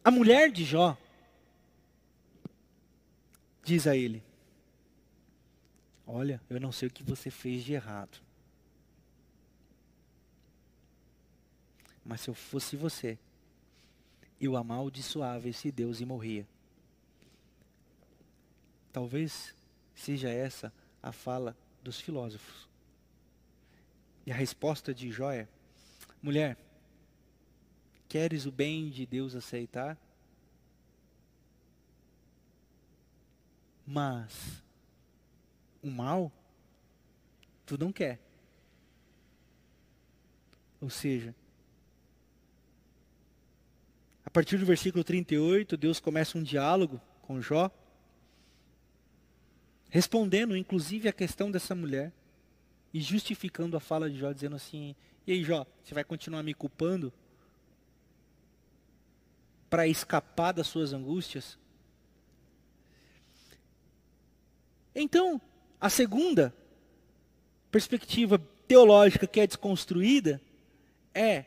A 0.08 0.10
mulher 0.10 0.50
de 0.50 0.64
Jó 0.64 0.96
diz 3.62 3.86
a 3.86 3.94
ele: 3.94 4.22
Olha, 6.06 6.40
eu 6.48 6.58
não 6.58 6.72
sei 6.72 6.88
o 6.88 6.90
que 6.90 7.02
você 7.02 7.30
fez 7.30 7.62
de 7.62 7.74
errado. 7.74 8.18
Mas 12.02 12.22
se 12.22 12.30
eu 12.30 12.34
fosse 12.34 12.74
você, 12.74 13.18
eu 14.40 14.56
amaldiçoava 14.56 15.46
esse 15.46 15.70
Deus 15.70 16.00
e 16.00 16.06
morria. 16.06 16.48
Talvez 18.90 19.54
seja 19.94 20.30
essa 20.30 20.72
a 21.02 21.12
fala 21.12 21.54
dos 21.82 22.00
filósofos. 22.00 22.66
E 24.24 24.32
a 24.32 24.34
resposta 24.34 24.94
de 24.94 25.12
Jó 25.12 25.30
é: 25.30 25.46
mulher, 26.22 26.56
queres 28.08 28.46
o 28.46 28.52
bem 28.52 28.88
de 28.88 29.04
Deus 29.04 29.34
aceitar? 29.34 29.96
Mas 33.86 34.62
o 35.82 35.90
mal, 35.90 36.32
tu 37.64 37.78
não 37.78 37.92
quer. 37.92 38.18
Ou 40.80 40.90
seja, 40.90 41.34
a 44.24 44.30
partir 44.30 44.58
do 44.58 44.66
versículo 44.66 45.02
38, 45.02 45.76
Deus 45.76 46.00
começa 46.00 46.38
um 46.38 46.42
diálogo 46.42 47.00
com 47.22 47.40
Jó, 47.40 47.70
respondendo 49.90 50.56
inclusive 50.56 51.08
a 51.08 51.12
questão 51.12 51.50
dessa 51.50 51.74
mulher 51.74 52.12
e 52.92 53.00
justificando 53.00 53.76
a 53.76 53.80
fala 53.80 54.10
de 54.10 54.18
Jó, 54.18 54.32
dizendo 54.32 54.56
assim: 54.56 54.94
E 55.26 55.32
aí, 55.32 55.42
Jó, 55.42 55.66
você 55.82 55.94
vai 55.94 56.04
continuar 56.04 56.42
me 56.42 56.54
culpando 56.54 57.12
para 59.68 59.87
escapar 59.87 60.52
das 60.52 60.66
suas 60.66 60.92
angústias? 60.92 61.58
Então, 64.94 65.40
a 65.80 65.88
segunda 65.88 66.54
perspectiva 67.70 68.38
teológica 68.66 69.26
que 69.26 69.40
é 69.40 69.46
desconstruída 69.46 70.40
é 71.14 71.44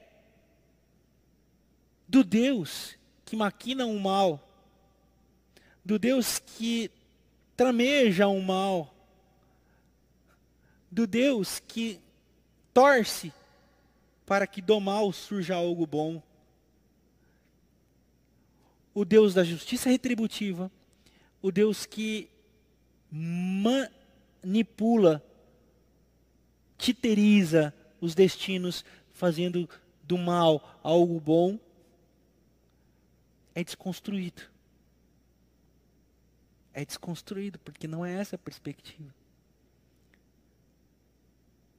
do 2.08 2.24
Deus 2.24 2.96
que 3.26 3.36
maquina 3.36 3.86
o 3.86 3.90
um 3.90 4.00
mal, 4.00 4.46
do 5.84 5.98
Deus 5.98 6.40
que 6.40 6.92
trameja 7.56 8.28
o 8.28 8.34
um 8.34 8.42
mal, 8.42 8.94
do 10.90 11.08
Deus 11.08 11.60
que 11.60 12.00
torce 12.74 13.34
para 14.26 14.46
que 14.46 14.62
do 14.62 14.80
mal 14.80 15.12
surja 15.14 15.56
algo 15.56 15.86
bom. 15.86 16.22
O 18.94 19.06
Deus 19.06 19.34
da 19.34 19.44
justiça 19.44 19.90
retributiva, 19.90 20.72
o 21.42 21.52
Deus 21.52 21.86
que 21.86 22.30
manipula, 24.44 25.24
titeriza 26.78 27.74
os 28.00 28.16
destinos, 28.16 28.84
fazendo 29.14 29.70
do 30.04 30.18
mal 30.18 30.80
algo 30.84 31.20
bom 31.20 31.60
é 33.54 33.64
desconstruído. 33.64 34.42
É 36.74 36.86
desconstruído, 36.86 37.60
porque 37.60 37.88
não 37.88 38.06
é 38.06 38.14
essa 38.14 38.36
a 38.36 38.40
perspectiva. 38.40 39.14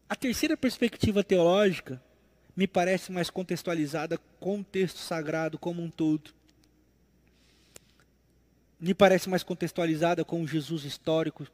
A 0.09 0.14
terceira 0.14 0.57
perspectiva 0.57 1.25
teológica 1.25 2.03
me 2.55 2.66
parece 2.66 3.11
mais 3.11 3.31
contextualizada 3.31 4.18
com 4.38 4.61
o 4.61 4.64
texto 4.64 4.98
sagrado 4.98 5.59
como 5.59 5.83
um 5.83 5.90
todo. 5.90 6.35
Me 8.83 8.92
parece 8.92 9.31
mais 9.31 9.45
contextualizada 9.45 10.25
com 10.25 10.42
o 10.42 10.49
Jesus 10.49 10.85
histórico. 10.85 11.47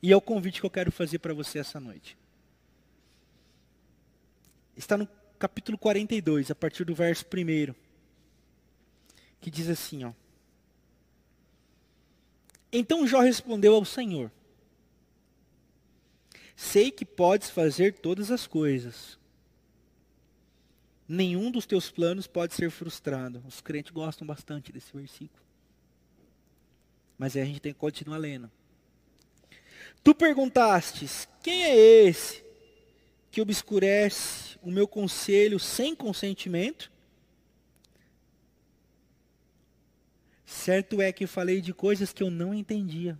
E 0.00 0.12
é 0.12 0.16
o 0.16 0.20
convite 0.20 0.60
que 0.60 0.66
eu 0.66 0.70
quero 0.70 0.92
fazer 0.92 1.18
para 1.18 1.34
você 1.34 1.58
essa 1.58 1.80
noite. 1.80 2.16
Está 4.76 4.96
no 4.96 5.08
capítulo 5.36 5.76
42, 5.76 6.52
a 6.52 6.54
partir 6.54 6.84
do 6.84 6.94
verso 6.94 7.24
1 7.26 7.74
que 9.40 9.50
diz 9.50 9.68
assim, 9.68 10.04
ó. 10.04 10.12
Então 12.72 13.04
Jó 13.04 13.18
respondeu 13.18 13.74
ao 13.74 13.84
Senhor: 13.84 14.30
Sei 16.54 16.92
que 16.92 17.04
podes 17.04 17.50
fazer 17.50 17.94
todas 17.94 18.30
as 18.30 18.46
coisas. 18.46 19.18
Nenhum 21.08 21.50
dos 21.50 21.66
teus 21.66 21.90
planos 21.90 22.26
pode 22.26 22.54
ser 22.54 22.70
frustrado. 22.70 23.42
Os 23.46 23.60
crentes 23.60 23.92
gostam 23.92 24.26
bastante 24.26 24.72
desse 24.72 24.96
versículo. 24.96 25.44
Mas 27.16 27.36
aí 27.36 27.42
a 27.42 27.46
gente 27.46 27.60
tem 27.60 27.72
que 27.72 27.78
continuar 27.78 28.18
lendo. 28.18 28.50
Tu 30.02 30.14
perguntastes: 30.14 31.28
Quem 31.42 31.64
é 31.64 31.76
esse 31.76 32.44
que 33.30 33.40
obscurece 33.40 34.58
o 34.62 34.70
meu 34.70 34.88
conselho 34.88 35.58
sem 35.58 35.94
consentimento? 35.94 36.90
Certo 40.44 41.00
é 41.02 41.12
que 41.12 41.26
falei 41.26 41.60
de 41.60 41.74
coisas 41.74 42.12
que 42.12 42.22
eu 42.22 42.30
não 42.30 42.54
entendia. 42.54 43.18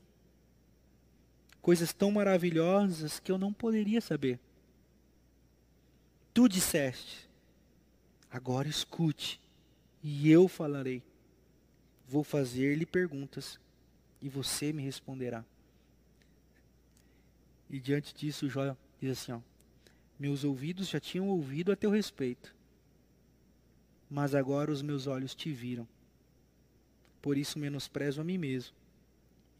Coisas 1.60 1.92
tão 1.92 2.10
maravilhosas 2.12 3.18
que 3.18 3.30
eu 3.32 3.38
não 3.38 3.52
poderia 3.52 4.00
saber. 4.00 4.38
Tu 6.32 6.48
disseste, 6.48 7.25
agora 8.36 8.68
escute, 8.68 9.40
e 10.02 10.30
eu 10.30 10.46
falarei. 10.46 11.02
Vou 12.06 12.22
fazer-lhe 12.22 12.84
perguntas, 12.84 13.58
e 14.20 14.28
você 14.28 14.72
me 14.72 14.82
responderá. 14.82 15.44
E 17.68 17.80
diante 17.80 18.14
disso, 18.14 18.48
Jó 18.48 18.76
diz 19.00 19.18
assim: 19.18 19.32
ó, 19.32 19.40
Meus 20.18 20.44
ouvidos 20.44 20.88
já 20.88 21.00
tinham 21.00 21.28
ouvido 21.28 21.72
a 21.72 21.76
teu 21.76 21.90
respeito, 21.90 22.54
mas 24.08 24.34
agora 24.34 24.70
os 24.70 24.82
meus 24.82 25.06
olhos 25.06 25.34
te 25.34 25.50
viram. 25.52 25.88
Por 27.20 27.36
isso 27.36 27.58
menosprezo 27.58 28.20
a 28.20 28.24
mim 28.24 28.38
mesmo 28.38 28.76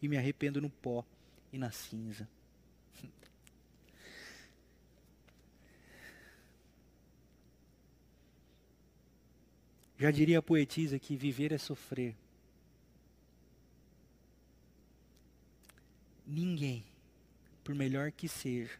e 0.01 0.07
me 0.07 0.17
arrependo 0.17 0.61
no 0.61 0.69
pó 0.69 1.03
e 1.51 1.57
na 1.57 1.71
cinza. 1.71 2.29
Já 9.97 10.11
diria 10.11 10.39
a 10.39 10.43
poetisa 10.43 10.99
que 10.99 11.15
viver 11.15 11.51
é 11.51 11.57
sofrer. 11.57 12.15
Ninguém, 16.25 16.83
por 17.63 17.73
melhor 17.73 18.11
que 18.11 18.27
seja, 18.27 18.79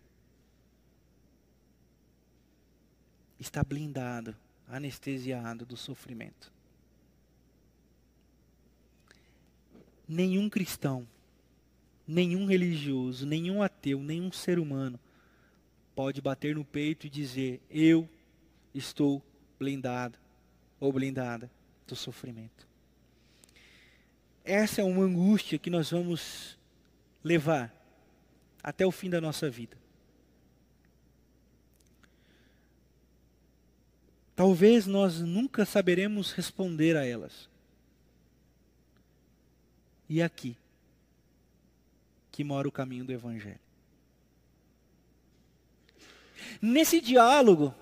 está 3.39 3.63
blindado, 3.63 4.35
anestesiado 4.67 5.65
do 5.65 5.77
sofrimento. 5.77 6.51
nenhum 10.07 10.49
cristão, 10.49 11.05
nenhum 12.07 12.45
religioso, 12.45 13.25
nenhum 13.25 13.61
ateu, 13.61 14.01
nenhum 14.01 14.31
ser 14.31 14.57
humano 14.57 14.99
pode 15.93 16.21
bater 16.21 16.55
no 16.55 16.63
peito 16.63 17.05
e 17.05 17.09
dizer: 17.09 17.59
Eu 17.69 18.07
estou 18.73 19.21
blindado 19.59 20.17
ou 20.79 20.91
blindada 20.91 21.49
do 21.85 21.95
sofrimento. 21.95 22.67
Essa 24.43 24.81
é 24.81 24.83
uma 24.83 25.03
angústia 25.03 25.57
que 25.59 25.69
nós 25.69 25.91
vamos 25.91 26.57
levar 27.23 27.73
até 28.63 28.85
o 28.85 28.91
fim 28.91 29.09
da 29.09 29.19
nossa 29.19 29.49
vida. 29.49 29.77
Talvez 34.35 34.85
nós 34.85 35.19
nunca 35.19 35.65
saberemos 35.65 36.31
responder 36.31 36.95
a 36.95 37.05
elas. 37.05 37.49
E 40.07 40.21
é 40.21 40.23
aqui 40.23 40.55
que 42.31 42.43
mora 42.43 42.67
o 42.67 42.71
caminho 42.71 43.03
do 43.03 43.11
Evangelho. 43.11 43.59
Nesse 46.61 47.01
diálogo, 47.01 47.73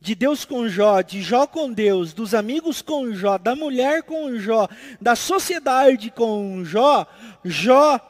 de 0.00 0.14
Deus 0.14 0.44
com 0.44 0.68
Jó, 0.68 1.02
de 1.02 1.20
Jó 1.20 1.46
com 1.46 1.70
Deus, 1.70 2.14
dos 2.14 2.34
amigos 2.34 2.80
com 2.80 3.12
Jó, 3.12 3.36
da 3.36 3.54
mulher 3.54 4.02
com 4.02 4.34
Jó, 4.38 4.66
da 5.00 5.14
sociedade 5.14 6.10
com 6.10 6.64
Jó, 6.64 7.06
Jó 7.44 8.00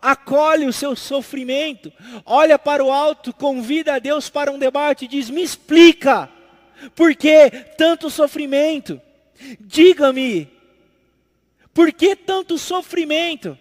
acolhe 0.00 0.66
o 0.66 0.72
seu 0.72 0.94
sofrimento, 0.94 1.92
olha 2.24 2.58
para 2.58 2.84
o 2.84 2.92
alto, 2.92 3.32
convida 3.32 3.94
a 3.94 3.98
Deus 3.98 4.28
para 4.28 4.52
um 4.52 4.58
debate 4.58 5.06
e 5.06 5.08
diz: 5.08 5.30
Me 5.30 5.42
explica, 5.42 6.28
por 6.94 7.14
que 7.14 7.50
tanto 7.76 8.10
sofrimento? 8.10 9.00
Diga-me, 9.60 10.48
por 11.72 11.92
que 11.92 12.14
tanto 12.14 12.58
sofrimento? 12.58 13.58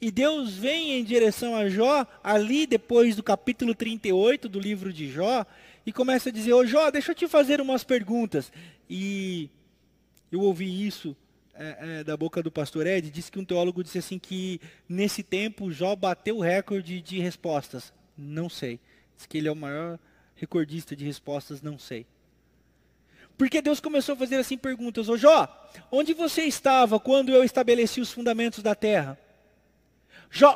E 0.00 0.10
Deus 0.10 0.54
vem 0.54 0.92
em 0.92 1.04
direção 1.04 1.56
a 1.56 1.68
Jó, 1.68 2.06
ali 2.22 2.66
depois 2.66 3.16
do 3.16 3.22
capítulo 3.22 3.74
38 3.74 4.48
do 4.48 4.60
livro 4.60 4.92
de 4.92 5.10
Jó, 5.10 5.44
e 5.84 5.92
começa 5.92 6.28
a 6.28 6.32
dizer: 6.32 6.52
Ô 6.52 6.64
Jó, 6.64 6.90
deixa 6.90 7.10
eu 7.10 7.16
te 7.16 7.26
fazer 7.26 7.60
umas 7.60 7.82
perguntas. 7.82 8.52
E 8.88 9.50
eu 10.30 10.40
ouvi 10.40 10.86
isso 10.86 11.16
é, 11.54 11.98
é, 12.00 12.04
da 12.04 12.16
boca 12.16 12.40
do 12.40 12.50
pastor 12.50 12.86
Ed, 12.86 13.10
disse 13.10 13.32
que 13.32 13.40
um 13.40 13.44
teólogo 13.44 13.82
disse 13.82 13.98
assim 13.98 14.18
que 14.18 14.60
nesse 14.88 15.24
tempo 15.24 15.72
Jó 15.72 15.96
bateu 15.96 16.36
o 16.36 16.42
recorde 16.42 17.00
de 17.00 17.18
respostas. 17.18 17.92
Não 18.16 18.48
sei. 18.48 18.78
Diz 19.16 19.26
que 19.26 19.38
ele 19.38 19.48
é 19.48 19.52
o 19.52 19.56
maior 19.56 19.98
recordista 20.36 20.94
de 20.94 21.04
respostas, 21.04 21.60
não 21.60 21.76
sei. 21.76 22.06
Porque 23.36 23.60
Deus 23.60 23.80
começou 23.80 24.12
a 24.14 24.18
fazer 24.18 24.36
assim 24.36 24.56
perguntas: 24.56 25.08
Ô 25.08 25.16
Jó, 25.16 25.48
onde 25.90 26.14
você 26.14 26.42
estava 26.42 27.00
quando 27.00 27.30
eu 27.30 27.42
estabeleci 27.42 28.00
os 28.00 28.12
fundamentos 28.12 28.62
da 28.62 28.76
terra? 28.76 29.18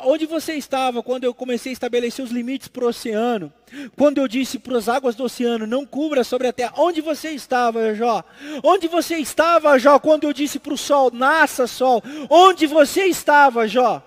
Onde 0.05 0.27
você 0.27 0.55
estava 0.55 1.03
quando 1.03 1.25
eu 1.25 1.33
comecei 1.33 1.71
a 1.71 1.73
estabelecer 1.73 2.25
os 2.25 2.31
limites 2.31 2.69
para 2.69 2.85
o 2.85 2.89
oceano? 2.89 3.53
Quando 3.97 4.19
eu 4.19 4.29
disse 4.29 4.59
para 4.59 4.77
as 4.77 4.89
águas 4.89 5.15
do 5.15 5.25
oceano, 5.25 5.67
não 5.67 5.87
cubra 5.87 6.23
sobre 6.23 6.47
a 6.47 6.53
terra. 6.53 6.75
Onde 6.77 7.01
você 7.01 7.31
estava, 7.31 7.95
Jó? 7.95 8.23
Onde 8.63 8.87
você 8.87 9.17
estava, 9.17 9.79
Jó, 9.79 9.99
quando 9.99 10.25
eu 10.25 10.33
disse 10.33 10.59
para 10.59 10.75
o 10.75 10.79
sol, 10.79 11.11
nasça 11.11 11.67
sol? 11.67 12.03
Onde 12.29 12.67
você 12.67 13.07
estava, 13.07 13.67
Jó? 13.67 14.03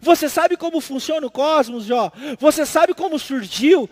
Você 0.00 0.28
sabe 0.28 0.56
como 0.56 0.80
funciona 0.80 1.26
o 1.26 1.30
cosmos, 1.30 1.84
Jó? 1.84 2.10
Você 2.38 2.66
sabe 2.66 2.94
como 2.94 3.18
surgiu? 3.18 3.88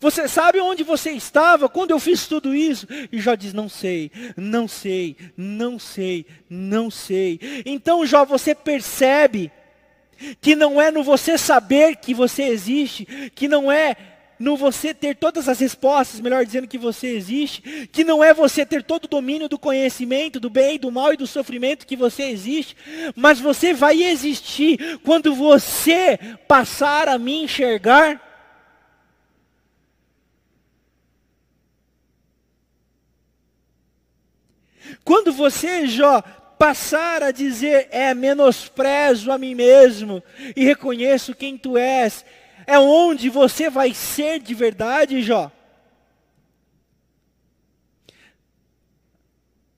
Você 0.00 0.28
sabe 0.28 0.60
onde 0.60 0.82
você 0.82 1.10
estava 1.10 1.68
quando 1.68 1.90
eu 1.90 1.98
fiz 1.98 2.26
tudo 2.26 2.54
isso? 2.54 2.86
E 3.10 3.20
Jó 3.20 3.34
diz: 3.34 3.52
Não 3.52 3.68
sei, 3.68 4.10
não 4.36 4.68
sei, 4.68 5.16
não 5.36 5.78
sei, 5.78 6.26
não 6.48 6.90
sei. 6.90 7.40
Então, 7.64 8.06
Jó, 8.06 8.24
você 8.24 8.54
percebe 8.54 9.50
que 10.40 10.54
não 10.54 10.80
é 10.80 10.90
no 10.90 11.02
você 11.02 11.38
saber 11.38 11.96
que 11.96 12.12
você 12.12 12.44
existe, 12.44 13.06
que 13.34 13.48
não 13.48 13.70
é 13.70 13.96
no 14.38 14.56
você 14.56 14.94
ter 14.94 15.16
todas 15.16 15.48
as 15.48 15.58
respostas, 15.58 16.20
melhor 16.20 16.44
dizendo 16.44 16.68
que 16.68 16.78
você 16.78 17.08
existe, 17.08 17.88
que 17.90 18.04
não 18.04 18.22
é 18.22 18.32
você 18.32 18.64
ter 18.64 18.82
todo 18.84 19.04
o 19.04 19.08
domínio 19.08 19.48
do 19.48 19.58
conhecimento, 19.58 20.38
do 20.38 20.48
bem, 20.48 20.78
do 20.78 20.92
mal 20.92 21.12
e 21.12 21.16
do 21.16 21.26
sofrimento 21.26 21.86
que 21.86 21.96
você 21.96 22.24
existe, 22.24 22.76
mas 23.16 23.40
você 23.40 23.74
vai 23.74 24.02
existir 24.02 25.00
quando 25.02 25.34
você 25.34 26.18
passar 26.46 27.08
a 27.08 27.18
me 27.18 27.42
enxergar 27.42 28.27
Quando 35.04 35.32
você, 35.32 35.86
Jó, 35.86 36.22
passar 36.58 37.22
a 37.22 37.30
dizer 37.30 37.88
é 37.90 38.12
menosprezo 38.14 39.30
a 39.30 39.38
mim 39.38 39.54
mesmo 39.54 40.22
e 40.56 40.64
reconheço 40.64 41.34
quem 41.34 41.56
tu 41.56 41.78
és, 41.78 42.24
é 42.66 42.78
onde 42.78 43.30
você 43.30 43.70
vai 43.70 43.94
ser 43.94 44.40
de 44.40 44.54
verdade, 44.54 45.22
Jó. 45.22 45.50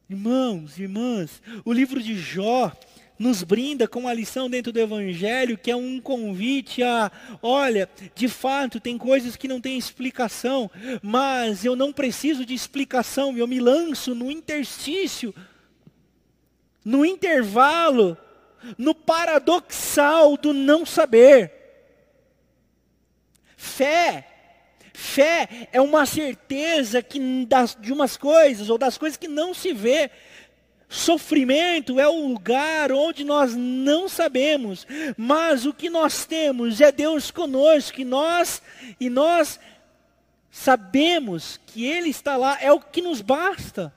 Irmãos, 0.09 0.77
irmãs, 0.77 1.41
o 1.65 1.73
livro 1.73 2.03
de 2.03 2.19
Jó 2.19 2.73
nos 3.21 3.43
brinda 3.43 3.87
com 3.87 4.01
uma 4.01 4.15
lição 4.15 4.49
dentro 4.49 4.73
do 4.73 4.81
Evangelho 4.81 5.59
que 5.59 5.71
é 5.71 5.77
um 5.77 6.01
convite 6.01 6.83
a, 6.83 7.13
olha, 7.43 7.87
de 8.15 8.27
fato 8.29 8.81
tem 8.81 8.97
coisas 8.97 9.37
que 9.37 9.47
não 9.47 9.61
têm 9.61 9.77
explicação, 9.77 10.71
mas 11.03 11.63
eu 11.63 11.77
não 11.77 11.93
preciso 11.93 12.47
de 12.47 12.55
explicação, 12.55 13.37
eu 13.37 13.47
me 13.47 13.61
lanço 13.61 14.15
no 14.15 14.31
interstício, 14.31 15.35
no 16.83 17.05
intervalo, 17.05 18.17
no 18.79 18.95
paradoxal 18.95 20.39
do 20.39 20.55
não 20.55 20.87
saber. 20.87 21.53
Fé 23.55 24.31
Fé 25.01 25.69
é 25.73 25.81
uma 25.81 26.05
certeza 26.05 27.03
que 27.03 27.47
das, 27.47 27.75
de 27.75 27.91
umas 27.91 28.19
coisas, 28.19 28.69
ou 28.69 28.77
das 28.77 28.99
coisas 28.99 29.17
que 29.17 29.29
não 29.29 29.55
se 29.55 29.73
vê, 29.73 30.11
Sofrimento 30.93 32.01
é 32.01 32.09
o 32.09 32.27
lugar 32.27 32.91
onde 32.91 33.23
nós 33.23 33.55
não 33.55 34.09
sabemos, 34.09 34.85
mas 35.17 35.65
o 35.65 35.73
que 35.73 35.89
nós 35.89 36.27
temos 36.27 36.81
é 36.81 36.91
Deus 36.91 37.31
conosco, 37.31 38.01
e 38.01 38.05
nós 38.05 38.61
e 38.99 39.09
nós 39.09 39.61
sabemos 40.51 41.61
que 41.65 41.87
ele 41.87 42.09
está 42.09 42.37
lá, 42.37 42.59
é 42.61 42.73
o 42.73 42.81
que 42.81 43.01
nos 43.01 43.21
basta. 43.21 43.95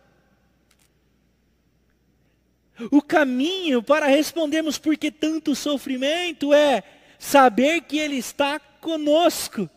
O 2.92 3.02
caminho 3.02 3.82
para 3.82 4.06
respondermos 4.06 4.78
por 4.78 4.96
que 4.96 5.10
tanto 5.10 5.56
sofrimento 5.56 6.54
é 6.54 6.84
saber 7.18 7.82
que 7.82 7.98
ele 7.98 8.18
está 8.18 8.60
conosco. 8.60 9.68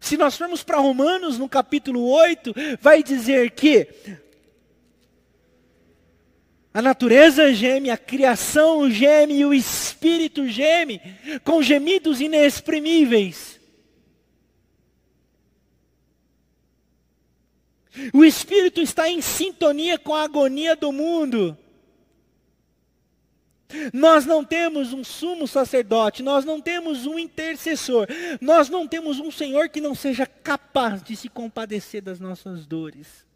Se 0.00 0.16
nós 0.16 0.36
formos 0.36 0.64
para 0.64 0.78
Romanos, 0.78 1.38
no 1.38 1.48
capítulo 1.48 2.08
8, 2.08 2.52
vai 2.80 3.04
dizer 3.04 3.52
que 3.52 3.86
a 6.72 6.82
natureza 6.82 7.52
geme, 7.52 7.90
a 7.90 7.96
criação 7.96 8.90
geme 8.90 9.38
e 9.38 9.44
o 9.44 9.54
espírito 9.54 10.46
geme 10.46 11.00
com 11.44 11.62
gemidos 11.62 12.20
inexprimíveis. 12.20 13.58
O 18.12 18.24
espírito 18.24 18.80
está 18.80 19.08
em 19.08 19.20
sintonia 19.20 19.98
com 19.98 20.14
a 20.14 20.22
agonia 20.22 20.76
do 20.76 20.92
mundo. 20.92 21.56
Nós 23.92 24.24
não 24.24 24.44
temos 24.44 24.92
um 24.92 25.04
sumo 25.04 25.46
sacerdote, 25.46 26.22
nós 26.22 26.44
não 26.44 26.60
temos 26.60 27.06
um 27.06 27.18
intercessor, 27.18 28.06
nós 28.40 28.68
não 28.70 28.86
temos 28.86 29.18
um 29.18 29.30
Senhor 29.30 29.68
que 29.68 29.80
não 29.80 29.94
seja 29.94 30.26
capaz 30.26 31.02
de 31.02 31.14
se 31.14 31.28
compadecer 31.28 32.00
das 32.00 32.18
nossas 32.18 32.64
dores. 32.64 33.27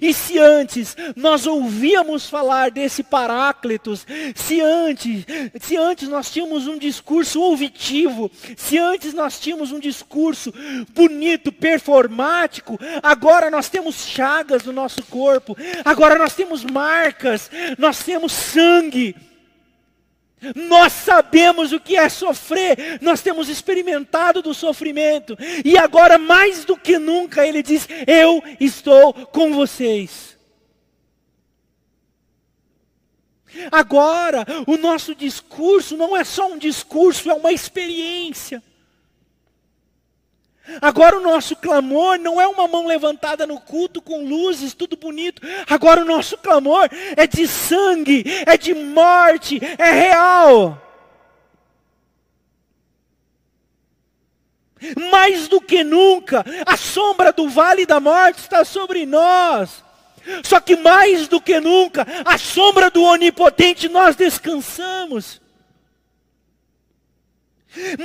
E 0.00 0.12
se 0.12 0.38
antes 0.38 0.96
nós 1.16 1.46
ouvíamos 1.46 2.28
falar 2.28 2.70
desse 2.70 3.02
Paráclitos, 3.02 4.06
se 4.34 4.60
antes, 4.60 5.24
se 5.60 5.76
antes 5.76 6.08
nós 6.08 6.30
tínhamos 6.30 6.66
um 6.66 6.78
discurso 6.78 7.40
ouvitivo, 7.40 8.30
se 8.56 8.78
antes 8.78 9.12
nós 9.12 9.38
tínhamos 9.38 9.72
um 9.72 9.78
discurso 9.78 10.52
bonito, 10.94 11.52
performático, 11.52 12.78
agora 13.02 13.50
nós 13.50 13.68
temos 13.68 14.06
chagas 14.06 14.64
no 14.64 14.72
nosso 14.72 15.02
corpo, 15.04 15.56
agora 15.84 16.18
nós 16.18 16.34
temos 16.34 16.64
marcas, 16.64 17.50
nós 17.78 18.02
temos 18.02 18.32
sangue. 18.32 19.14
Nós 20.54 20.92
sabemos 20.92 21.72
o 21.72 21.80
que 21.80 21.96
é 21.96 22.08
sofrer, 22.08 22.98
nós 23.00 23.22
temos 23.22 23.48
experimentado 23.48 24.42
do 24.42 24.54
sofrimento, 24.54 25.36
e 25.64 25.76
agora 25.78 26.18
mais 26.18 26.64
do 26.64 26.76
que 26.76 26.98
nunca 26.98 27.46
Ele 27.46 27.62
diz: 27.62 27.88
Eu 28.06 28.42
estou 28.60 29.12
com 29.12 29.52
vocês. 29.52 30.34
Agora, 33.70 34.44
o 34.66 34.76
nosso 34.76 35.14
discurso 35.14 35.96
não 35.96 36.16
é 36.16 36.24
só 36.24 36.48
um 36.48 36.58
discurso, 36.58 37.30
é 37.30 37.34
uma 37.34 37.52
experiência. 37.52 38.62
Agora 40.80 41.18
o 41.18 41.22
nosso 41.22 41.54
clamor 41.56 42.18
não 42.18 42.40
é 42.40 42.46
uma 42.46 42.66
mão 42.66 42.86
levantada 42.86 43.46
no 43.46 43.60
culto 43.60 44.00
com 44.00 44.24
luzes, 44.24 44.72
tudo 44.72 44.96
bonito. 44.96 45.42
Agora 45.68 46.00
o 46.00 46.06
nosso 46.06 46.38
clamor 46.38 46.88
é 47.16 47.26
de 47.26 47.46
sangue, 47.46 48.24
é 48.46 48.56
de 48.56 48.72
morte, 48.72 49.60
é 49.78 49.90
real. 49.90 50.80
Mais 55.10 55.48
do 55.48 55.60
que 55.60 55.84
nunca, 55.84 56.44
a 56.66 56.76
sombra 56.76 57.32
do 57.32 57.48
vale 57.48 57.84
da 57.84 58.00
morte 58.00 58.38
está 58.38 58.64
sobre 58.64 59.04
nós. 59.04 59.84
Só 60.42 60.60
que 60.60 60.76
mais 60.76 61.28
do 61.28 61.40
que 61.40 61.60
nunca, 61.60 62.06
a 62.24 62.38
sombra 62.38 62.90
do 62.90 63.02
onipotente 63.02 63.88
nós 63.88 64.16
descansamos. 64.16 65.43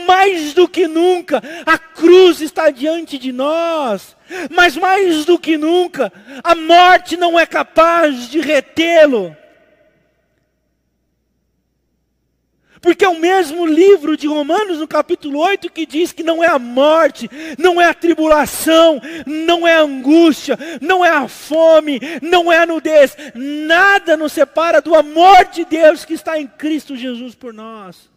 Mais 0.07 0.53
do 0.53 0.67
que 0.67 0.87
nunca, 0.87 1.41
a 1.65 1.77
cruz 1.77 2.41
está 2.41 2.69
diante 2.69 3.17
de 3.17 3.31
nós. 3.31 4.15
Mas 4.49 4.75
mais 4.75 5.25
do 5.25 5.37
que 5.37 5.57
nunca, 5.57 6.11
a 6.43 6.55
morte 6.55 7.17
não 7.17 7.39
é 7.39 7.45
capaz 7.45 8.29
de 8.29 8.39
retê-lo. 8.39 9.35
Porque 12.81 13.03
é 13.03 13.09
o 13.09 13.19
mesmo 13.19 13.65
livro 13.65 14.15
de 14.15 14.27
Romanos, 14.27 14.79
no 14.79 14.87
capítulo 14.87 15.39
8, 15.39 15.69
que 15.71 15.85
diz 15.85 16.11
que 16.11 16.23
não 16.23 16.43
é 16.43 16.47
a 16.47 16.57
morte, 16.57 17.29
não 17.57 17.79
é 17.79 17.85
a 17.85 17.93
tribulação, 17.93 19.01
não 19.25 19.67
é 19.67 19.75
a 19.75 19.81
angústia, 19.81 20.57
não 20.81 21.03
é 21.03 21.09
a 21.09 21.27
fome, 21.27 21.99
não 22.21 22.51
é 22.51 22.59
a 22.59 22.65
nudez, 22.65 23.15
nada 23.35 24.15
nos 24.15 24.31
separa 24.31 24.81
do 24.81 24.95
amor 24.95 25.45
de 25.51 25.65
Deus 25.65 26.05
que 26.05 26.13
está 26.13 26.39
em 26.39 26.47
Cristo 26.47 26.95
Jesus 26.95 27.35
por 27.35 27.53
nós. 27.53 28.09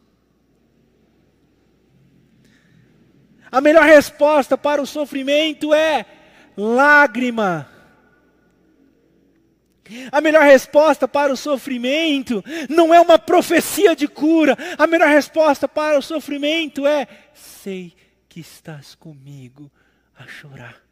A 3.53 3.61
melhor 3.61 3.85
resposta 3.85 4.57
para 4.57 4.81
o 4.81 4.87
sofrimento 4.87 5.75
é 5.75 6.07
lágrima. 6.57 7.69
A 10.11 10.23
melhor 10.23 10.45
resposta 10.45 11.07
para 11.07 11.31
o 11.31 11.37
sofrimento 11.37 12.43
não 12.71 12.95
é 12.95 13.01
uma 13.01 13.19
profecia 13.19 13.95
de 13.95 14.09
cura. 14.09 14.57
A 14.79 14.87
melhor 14.87 15.09
resposta 15.09 15.69
para 15.69 15.99
o 15.99 16.03
sofrimento 16.03 16.87
é: 16.87 17.07
sei 17.35 17.95
que 18.27 18.41
estás 18.41 18.95
comigo 18.95 19.71
a 20.17 20.27
chorar. 20.27 20.92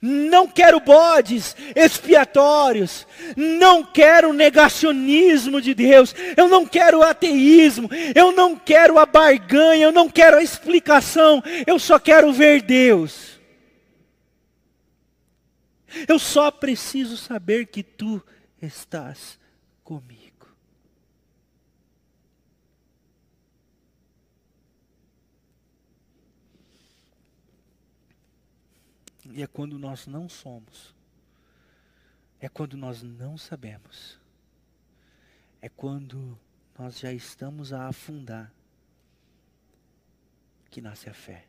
Não 0.00 0.46
quero 0.46 0.80
bodes 0.80 1.56
expiatórios. 1.74 3.06
Não 3.36 3.84
quero 3.84 4.32
negacionismo 4.32 5.60
de 5.60 5.74
Deus. 5.74 6.14
Eu 6.36 6.48
não 6.48 6.66
quero 6.66 7.02
ateísmo. 7.02 7.88
Eu 8.14 8.32
não 8.32 8.56
quero 8.56 8.98
a 8.98 9.06
barganha. 9.06 9.84
Eu 9.84 9.92
não 9.92 10.08
quero 10.08 10.36
a 10.36 10.42
explicação. 10.42 11.42
Eu 11.66 11.78
só 11.78 11.98
quero 11.98 12.32
ver 12.32 12.62
Deus. 12.62 13.40
Eu 16.06 16.18
só 16.18 16.50
preciso 16.50 17.16
saber 17.16 17.66
que 17.66 17.82
tu 17.82 18.22
estás 18.60 19.38
comigo. 19.82 20.19
E 29.32 29.42
é 29.42 29.46
quando 29.46 29.78
nós 29.78 30.06
não 30.06 30.28
somos. 30.28 30.94
É 32.40 32.48
quando 32.48 32.76
nós 32.76 33.02
não 33.02 33.36
sabemos. 33.36 34.18
É 35.60 35.68
quando 35.68 36.38
nós 36.78 36.98
já 36.98 37.12
estamos 37.12 37.72
a 37.72 37.86
afundar 37.86 38.52
que 40.70 40.80
nasce 40.80 41.10
a 41.10 41.14
fé. 41.14 41.44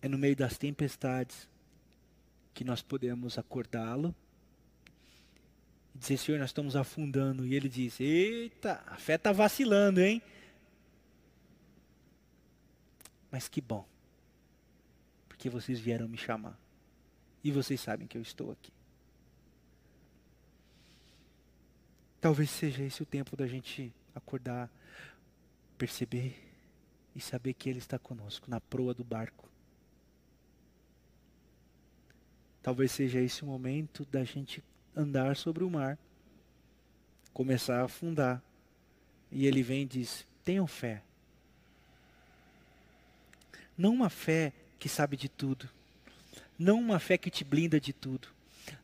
É 0.00 0.08
no 0.08 0.18
meio 0.18 0.34
das 0.34 0.56
tempestades 0.56 1.48
que 2.54 2.64
nós 2.64 2.82
podemos 2.82 3.38
acordá-lo 3.38 4.14
e 5.94 5.98
dizer, 5.98 6.16
Senhor, 6.16 6.38
nós 6.38 6.50
estamos 6.50 6.74
afundando. 6.76 7.44
E 7.46 7.54
ele 7.54 7.68
diz, 7.68 8.00
eita, 8.00 8.82
a 8.86 8.96
fé 8.96 9.14
está 9.14 9.32
vacilando, 9.32 10.00
hein? 10.00 10.22
Mas 13.30 13.48
que 13.48 13.60
bom. 13.60 13.86
Porque 15.28 15.50
vocês 15.50 15.78
vieram 15.78 16.08
me 16.08 16.16
chamar. 16.16 16.58
E 17.42 17.52
vocês 17.52 17.80
sabem 17.80 18.06
que 18.06 18.16
eu 18.16 18.22
estou 18.22 18.50
aqui. 18.50 18.72
Talvez 22.20 22.50
seja 22.50 22.82
esse 22.82 23.02
o 23.02 23.06
tempo 23.06 23.36
da 23.36 23.46
gente 23.46 23.94
acordar, 24.14 24.68
perceber 25.76 26.36
e 27.14 27.20
saber 27.20 27.54
que 27.54 27.68
Ele 27.68 27.78
está 27.78 27.98
conosco 27.98 28.50
na 28.50 28.60
proa 28.60 28.92
do 28.92 29.04
barco. 29.04 29.48
Talvez 32.60 32.90
seja 32.90 33.20
esse 33.20 33.44
o 33.44 33.46
momento 33.46 34.04
da 34.06 34.24
gente 34.24 34.62
andar 34.94 35.36
sobre 35.36 35.62
o 35.62 35.70
mar, 35.70 35.96
começar 37.32 37.80
a 37.80 37.84
afundar. 37.84 38.42
E 39.30 39.46
Ele 39.46 39.62
vem 39.62 39.82
e 39.82 39.86
diz: 39.86 40.26
tenham 40.44 40.66
fé, 40.66 41.02
não 43.78 43.94
uma 43.94 44.10
fé 44.10 44.52
que 44.76 44.88
sabe 44.88 45.16
de 45.16 45.28
tudo. 45.28 45.68
Não 46.58 46.80
uma 46.80 46.98
fé 46.98 47.16
que 47.16 47.30
te 47.30 47.44
blinda 47.44 47.80
de 47.80 47.92
tudo. 47.92 48.28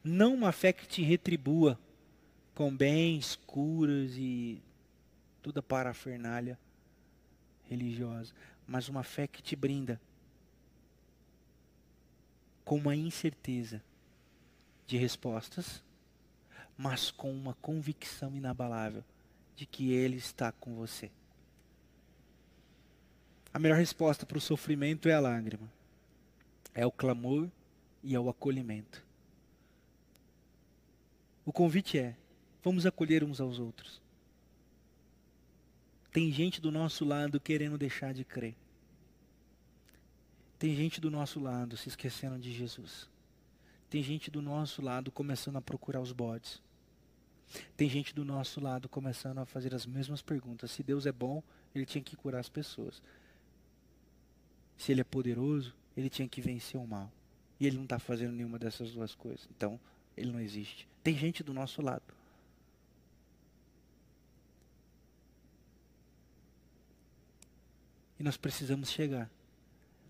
Não 0.03 0.33
uma 0.33 0.53
fé 0.53 0.73
que 0.73 0.87
te 0.87 1.03
retribua 1.03 1.79
com 2.55 2.75
bens, 2.75 3.35
curas 3.45 4.13
e 4.17 4.63
toda 5.43 5.61
parafernália 5.61 6.57
religiosa. 7.65 8.33
Mas 8.67 8.89
uma 8.89 9.03
fé 9.03 9.27
que 9.27 9.43
te 9.43 9.57
brinda 9.57 10.01
com 12.65 12.77
uma 12.77 12.95
incerteza 12.95 13.83
de 14.87 14.97
respostas, 14.97 15.83
mas 16.79 17.11
com 17.11 17.33
uma 17.33 17.55
convicção 17.55 18.35
inabalável 18.37 19.05
de 19.57 19.67
que 19.67 19.93
Ele 19.93 20.17
está 20.17 20.53
com 20.53 20.75
você. 20.77 21.11
A 23.55 23.59
melhor 23.61 23.79
resposta 23.79 24.27
para 24.27 24.37
o 24.37 24.41
sofrimento 24.41 25.09
é 25.09 25.15
a 25.15 25.21
lágrima, 25.21 25.71
é 26.75 26.85
o 26.85 26.91
clamor 26.91 27.49
e 28.03 28.13
é 28.13 28.19
o 28.19 28.29
acolhimento. 28.29 29.07
O 31.47 31.53
convite 31.53 31.97
é: 31.97 32.17
vamos 32.65 32.85
acolher 32.85 33.23
uns 33.23 33.41
aos 33.41 33.61
outros. 33.61 34.03
Tem 36.11 36.33
gente 36.33 36.61
do 36.61 36.73
nosso 36.73 37.05
lado 37.05 37.39
querendo 37.39 37.79
deixar 37.79 38.13
de 38.13 38.25
crer. 38.25 38.57
Tem 40.59 40.75
gente 40.75 41.01
do 41.01 41.09
nosso 41.09 41.39
lado 41.39 41.77
se 41.77 41.89
esquecendo 41.89 42.41
de 42.41 42.53
Jesus. 42.53 43.09
Tem 43.89 44.03
gente 44.03 44.33
do 44.33 44.43
nosso 44.43 44.83
lado 44.83 45.13
começando 45.13 45.57
a 45.57 45.63
procurar 45.63 46.01
os 46.01 46.11
bodes. 46.11 46.61
Tem 47.77 47.89
gente 47.89 48.13
do 48.13 48.25
nosso 48.25 48.61
lado 48.61 48.89
começando 48.89 49.39
a 49.39 49.47
fazer 49.47 49.73
as 49.77 49.87
mesmas 49.87 50.21
perguntas. 50.21 50.73
Se 50.73 50.83
Deus 50.83 51.07
é 51.07 51.13
bom, 51.13 51.41
ele 51.73 51.87
tinha 51.87 52.03
que 52.03 52.17
curar 52.17 52.41
as 52.41 52.49
pessoas. 52.49 53.01
Se 54.77 54.93
ele 54.93 55.01
é 55.01 55.05
poderoso, 55.05 55.75
ele 55.97 56.11
tinha 56.11 56.29
que 56.29 56.41
vencer 56.41 56.81
o 56.81 56.87
mal. 56.87 57.11
E 57.59 57.67
ele 57.67 57.77
não 57.77 57.85
está 57.85 57.99
fazendo 57.99 58.33
nenhuma 58.33 58.59
dessas 58.59 58.93
duas 58.93 59.15
coisas. 59.15 59.49
Então, 59.57 59.79
ele 60.17 60.31
não 60.33 60.41
existe. 60.41 60.89
Tem 61.03 61.17
gente 61.17 61.43
do 61.43 61.55
nosso 61.55 61.81
lado. 61.81 62.03
E 68.19 68.23
nós 68.23 68.37
precisamos 68.37 68.91
chegar 68.91 69.31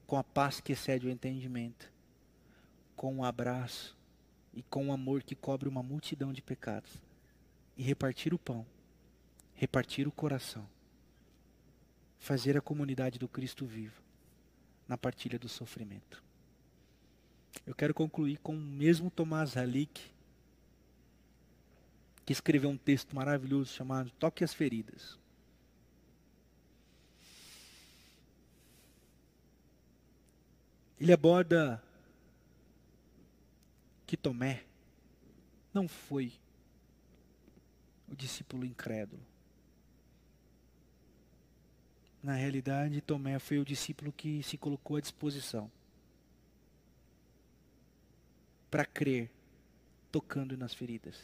com 0.06 0.16
a 0.16 0.24
paz 0.24 0.60
que 0.60 0.72
excede 0.72 1.06
o 1.06 1.10
entendimento, 1.10 1.90
com 2.94 3.14
um 3.14 3.24
abraço 3.24 3.96
e 4.52 4.62
com 4.62 4.86
um 4.86 4.92
amor 4.92 5.22
que 5.22 5.34
cobre 5.34 5.68
uma 5.68 5.82
multidão 5.82 6.32
de 6.32 6.42
pecados, 6.42 7.02
e 7.76 7.82
repartir 7.82 8.34
o 8.34 8.38
pão, 8.38 8.64
repartir 9.54 10.06
o 10.06 10.12
coração, 10.12 10.68
fazer 12.20 12.56
a 12.56 12.60
comunidade 12.60 13.18
do 13.18 13.26
Cristo 13.26 13.66
vivo 13.66 14.03
na 14.88 14.96
partilha 14.96 15.38
do 15.38 15.48
sofrimento. 15.48 16.22
Eu 17.66 17.74
quero 17.74 17.94
concluir 17.94 18.38
com 18.38 18.54
o 18.54 18.60
mesmo 18.60 19.10
Tomás 19.10 19.56
Halik, 19.56 20.12
que 22.26 22.32
escreveu 22.32 22.70
um 22.70 22.76
texto 22.76 23.14
maravilhoso 23.14 23.72
chamado 23.72 24.10
Toque 24.12 24.44
as 24.44 24.52
Feridas. 24.52 25.18
Ele 30.98 31.12
aborda 31.12 31.82
que 34.06 34.16
Tomé 34.16 34.64
não 35.72 35.88
foi 35.88 36.32
o 38.08 38.14
discípulo 38.14 38.64
incrédulo. 38.64 39.22
Na 42.24 42.32
realidade, 42.32 43.02
Tomé 43.02 43.38
foi 43.38 43.58
o 43.58 43.64
discípulo 43.66 44.10
que 44.10 44.42
se 44.42 44.56
colocou 44.56 44.96
à 44.96 45.00
disposição 45.02 45.70
para 48.70 48.86
crer, 48.86 49.30
tocando 50.10 50.56
nas 50.56 50.72
feridas. 50.72 51.20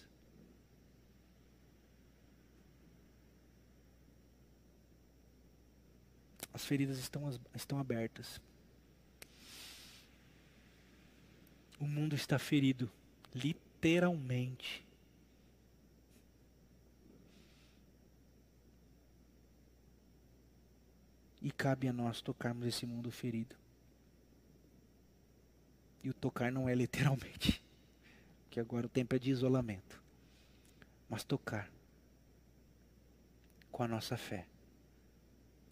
As 6.52 6.66
feridas 6.66 6.98
estão, 6.98 7.30
estão 7.54 7.78
abertas. 7.78 8.38
O 11.78 11.86
mundo 11.86 12.14
está 12.14 12.38
ferido, 12.38 12.90
literalmente. 13.34 14.84
E 21.40 21.50
cabe 21.50 21.88
a 21.88 21.92
nós 21.92 22.20
tocarmos 22.20 22.66
esse 22.66 22.86
mundo 22.86 23.10
ferido. 23.10 23.56
E 26.02 26.10
o 26.10 26.14
tocar 26.14 26.52
não 26.52 26.68
é 26.68 26.74
literalmente. 26.74 27.62
que 28.50 28.58
agora 28.58 28.86
o 28.86 28.90
tempo 28.90 29.14
é 29.14 29.18
de 29.18 29.30
isolamento, 29.30 30.02
mas 31.08 31.22
tocar 31.22 31.70
com 33.70 33.84
a 33.84 33.88
nossa 33.88 34.16
fé, 34.16 34.44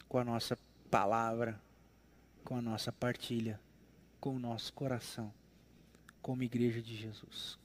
com 0.09 0.19
a 0.19 0.25
nossa 0.25 0.57
palavra, 0.89 1.61
com 2.45 2.57
a 2.57 2.63
nossa 2.63 2.93
partilha, 2.93 3.61
com 4.21 4.37
o 4.37 4.39
nosso 4.39 4.73
coração, 4.73 5.35
como 6.23 6.45
igreja 6.45 6.81
de 6.81 6.97
Jesus. 6.97 7.59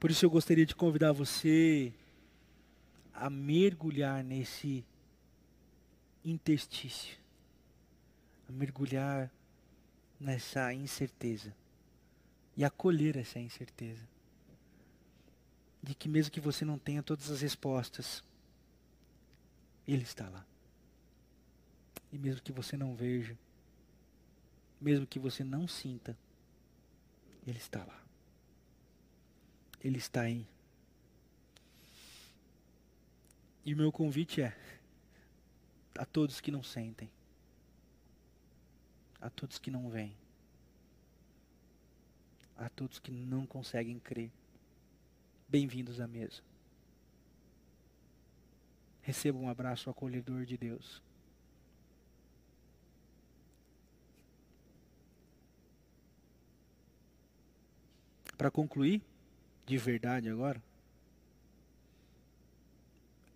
Por 0.00 0.10
isso 0.10 0.24
eu 0.24 0.30
gostaria 0.30 0.66
de 0.66 0.74
convidar 0.74 1.12
você 1.12 1.92
a 3.12 3.28
mergulhar 3.28 4.24
nesse 4.24 4.84
interstício, 6.24 7.18
a 8.48 8.52
mergulhar 8.52 9.30
nessa 10.18 10.72
incerteza 10.72 11.54
e 12.56 12.64
acolher 12.64 13.16
essa 13.16 13.38
incerteza 13.38 14.06
de 15.82 15.94
que 15.94 16.08
mesmo 16.08 16.30
que 16.30 16.40
você 16.40 16.64
não 16.64 16.78
tenha 16.78 17.02
todas 17.02 17.28
as 17.30 17.40
respostas, 17.40 18.22
Ele 19.86 20.04
está 20.04 20.28
lá. 20.28 20.46
E 22.12 22.18
mesmo 22.18 22.40
que 22.42 22.52
você 22.52 22.76
não 22.76 22.94
veja, 22.94 23.36
mesmo 24.80 25.06
que 25.06 25.18
você 25.18 25.42
não 25.42 25.66
sinta, 25.66 26.16
Ele 27.44 27.58
está 27.58 27.84
lá. 27.84 28.00
Ele 29.82 29.98
está 29.98 30.20
aí. 30.22 30.46
E 33.64 33.74
o 33.74 33.76
meu 33.76 33.90
convite 33.90 34.40
é 34.40 34.56
a 35.98 36.04
todos 36.04 36.40
que 36.40 36.50
não 36.50 36.62
sentem, 36.62 37.10
a 39.20 39.28
todos 39.28 39.58
que 39.58 39.70
não 39.70 39.90
veem, 39.90 40.16
a 42.56 42.68
todos 42.68 42.98
que 42.98 43.10
não 43.10 43.46
conseguem 43.46 43.98
crer. 43.98 44.30
Bem-vindos 45.48 46.00
à 46.00 46.06
mesa. 46.06 46.42
Receba 49.02 49.38
um 49.38 49.48
abraço 49.48 49.90
acolhedor 49.90 50.46
de 50.46 50.56
Deus. 50.56 51.02
Para 58.38 58.50
concluir, 58.50 59.02
de 59.66 59.76
verdade 59.76 60.28
agora, 60.28 60.60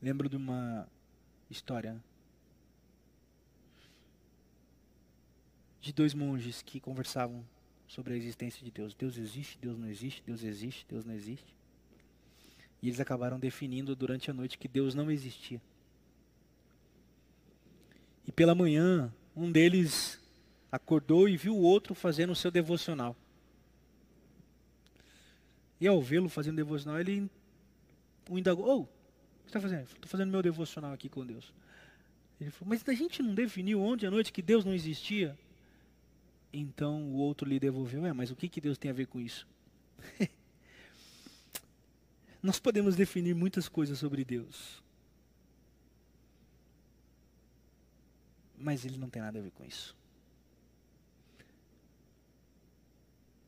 lembro 0.01 0.29
de 0.29 0.37
uma 0.37 0.88
história 1.51 2.03
de 5.87 5.92
dois 5.92 6.12
monges 6.14 6.62
que 6.62 6.81
conversavam 6.81 7.44
sobre 7.87 8.14
a 8.14 8.16
existência 8.16 8.64
de 8.64 8.72
Deus. 8.72 8.92
Deus 8.92 9.16
existe, 9.16 9.57
Deus 9.59 9.79
não 9.79 9.88
existe, 9.88 10.22
Deus 10.27 10.42
existe, 10.42 10.85
Deus 10.88 11.05
não 11.05 11.14
existe. 11.14 11.55
E 12.83 12.88
eles 12.88 12.99
acabaram 12.99 13.38
definindo 13.38 13.94
durante 13.94 14.29
a 14.29 14.35
noite 14.35 14.59
que 14.59 14.66
Deus 14.66 14.94
não 14.94 15.11
existia. 15.11 15.62
E 18.27 18.33
pela 18.33 18.53
manhã, 18.55 19.14
um 19.35 19.51
deles 19.51 20.20
acordou 20.72 21.29
e 21.29 21.37
viu 21.37 21.57
o 21.57 21.62
outro 21.62 21.94
fazendo 21.94 22.33
o 22.33 22.37
seu 22.37 22.51
devocional. 22.51 23.16
E 25.81 25.87
ao 25.87 26.03
vê-lo 26.03 26.29
fazendo 26.29 26.57
devocional, 26.57 26.99
ele 26.99 27.31
o 28.29 28.37
indagou: 28.37 28.66
oh, 28.66 28.81
o 28.81 28.87
que 29.44 29.51
está 29.51 29.61
fazendo? 29.61 29.85
Estou 29.85 30.09
fazendo 30.09 30.33
meu 30.33 30.42
devocional 30.42 30.92
aqui 30.92 31.09
com 31.09 31.25
Deus. 31.25 31.53
Ele 32.40 32.51
falou: 32.51 32.70
Mas 32.70 32.87
a 32.88 32.92
gente 32.92 33.22
não 33.22 33.35
definiu 33.35 33.81
ontem 33.81 34.07
à 34.07 34.11
noite 34.11 34.33
que 34.33 34.42
Deus 34.42 34.64
não 34.64 34.75
existia? 34.75 35.38
Então 36.59 37.03
o 37.03 37.16
outro 37.16 37.47
lhe 37.47 37.61
devolveu: 37.61 38.07
É, 38.07 38.14
mas 38.14 38.31
o 38.31 38.37
que, 38.37 38.49
que 38.49 38.62
Deus 38.62 38.79
tem 38.79 38.90
a 38.90 38.95
ver 38.95 39.07
com 39.07 39.21
isso? 39.21 39.47
Nós 42.42 42.59
podemos 42.59 42.97
definir 42.97 43.35
muitas 43.35 43.69
coisas 43.69 43.99
sobre 43.99 44.25
Deus. 44.25 44.83
Mas 48.57 48.87
ele 48.87 48.97
não 48.97 49.11
tem 49.11 49.21
nada 49.21 49.38
a 49.38 49.42
ver 49.42 49.51
com 49.51 49.66
isso. 49.66 49.95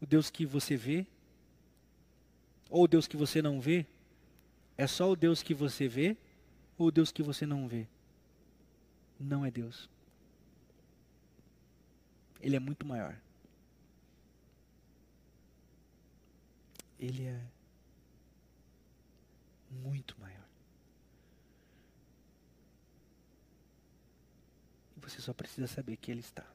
O 0.03 0.07
Deus 0.07 0.29
que 0.29 0.45
você 0.45 0.77
vê 0.77 1.07
ou 2.69 2.85
o 2.85 2.89
Deus 2.89 3.09
que 3.09 3.17
você 3.17 3.41
não 3.41 3.59
vê? 3.59 3.87
É 4.77 4.87
só 4.87 5.11
o 5.11 5.17
Deus 5.17 5.43
que 5.43 5.55
você 5.55 5.89
vê 5.89 6.15
ou 6.77 6.89
o 6.89 6.91
Deus 6.91 7.11
que 7.11 7.23
você 7.23 7.47
não 7.47 7.67
vê? 7.67 7.87
Não 9.19 9.47
é 9.47 9.51
Deus. 9.51 9.89
Ele 12.41 12.57
é 12.57 12.61
muito 12.61 12.87
maior. 12.87 13.19
Ele 16.99 17.27
é 17.27 17.45
muito 19.71 20.19
maior. 20.21 20.45
E 24.97 25.01
você 25.01 25.21
só 25.21 25.33
precisa 25.33 25.67
saber 25.67 25.97
que 25.97 26.11
Ele 26.11 26.21
está. 26.21 26.47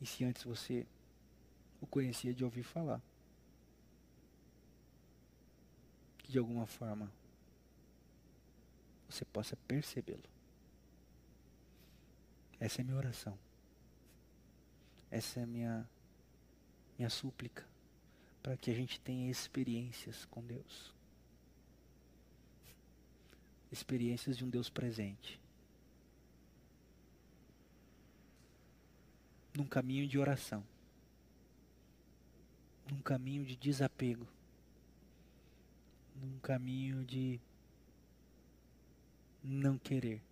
E 0.00 0.06
se 0.06 0.24
antes 0.24 0.44
você 0.44 0.86
o 1.80 1.86
conhecia 1.86 2.34
de 2.34 2.44
ouvir 2.44 2.62
falar, 2.62 3.00
que 6.18 6.32
de 6.32 6.38
alguma 6.38 6.66
forma 6.66 7.10
você 9.08 9.24
possa 9.24 9.56
percebê-lo. 9.56 10.33
Essa 12.64 12.80
é 12.80 12.82
a 12.82 12.84
minha 12.84 12.96
oração. 12.96 13.38
Essa 15.10 15.40
é 15.40 15.42
a 15.42 15.46
minha, 15.46 15.88
minha 16.96 17.10
súplica 17.10 17.66
para 18.42 18.56
que 18.56 18.70
a 18.70 18.74
gente 18.74 19.00
tenha 19.00 19.30
experiências 19.30 20.24
com 20.26 20.42
Deus. 20.42 20.94
Experiências 23.70 24.36
de 24.36 24.44
um 24.44 24.48
Deus 24.48 24.70
presente. 24.70 25.40
Num 29.56 29.66
caminho 29.66 30.06
de 30.06 30.18
oração. 30.18 30.64
Num 32.90 33.00
caminho 33.00 33.44
de 33.44 33.56
desapego 33.56 34.26
num 36.24 36.38
caminho 36.38 37.04
de 37.04 37.40
não 39.42 39.78
querer. 39.78 40.22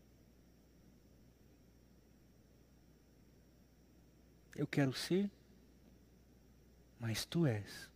Eu 4.54 4.66
quero 4.66 4.92
ser, 4.92 5.30
mas 6.98 7.24
tu 7.24 7.46
és. 7.46 7.90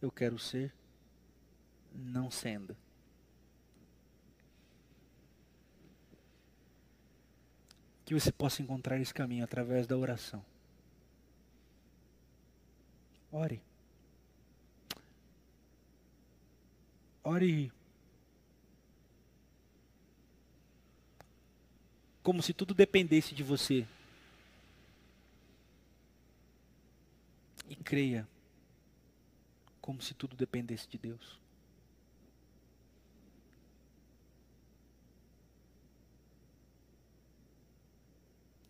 Eu 0.00 0.10
quero 0.10 0.38
ser, 0.38 0.72
não 1.94 2.30
sendo. 2.30 2.76
Que 8.04 8.14
você 8.14 8.30
possa 8.30 8.62
encontrar 8.62 8.98
esse 8.98 9.14
caminho 9.14 9.44
através 9.44 9.86
da 9.86 9.96
oração. 9.96 10.44
Ore. 13.32 13.62
Ore 17.22 17.72
como 22.24 22.42
se 22.42 22.54
tudo 22.54 22.72
dependesse 22.72 23.34
de 23.34 23.42
você. 23.42 23.86
E 27.68 27.76
creia 27.76 28.28
como 29.80 30.00
se 30.00 30.14
tudo 30.14 30.36
dependesse 30.36 30.88
de 30.88 30.98
Deus. 30.98 31.40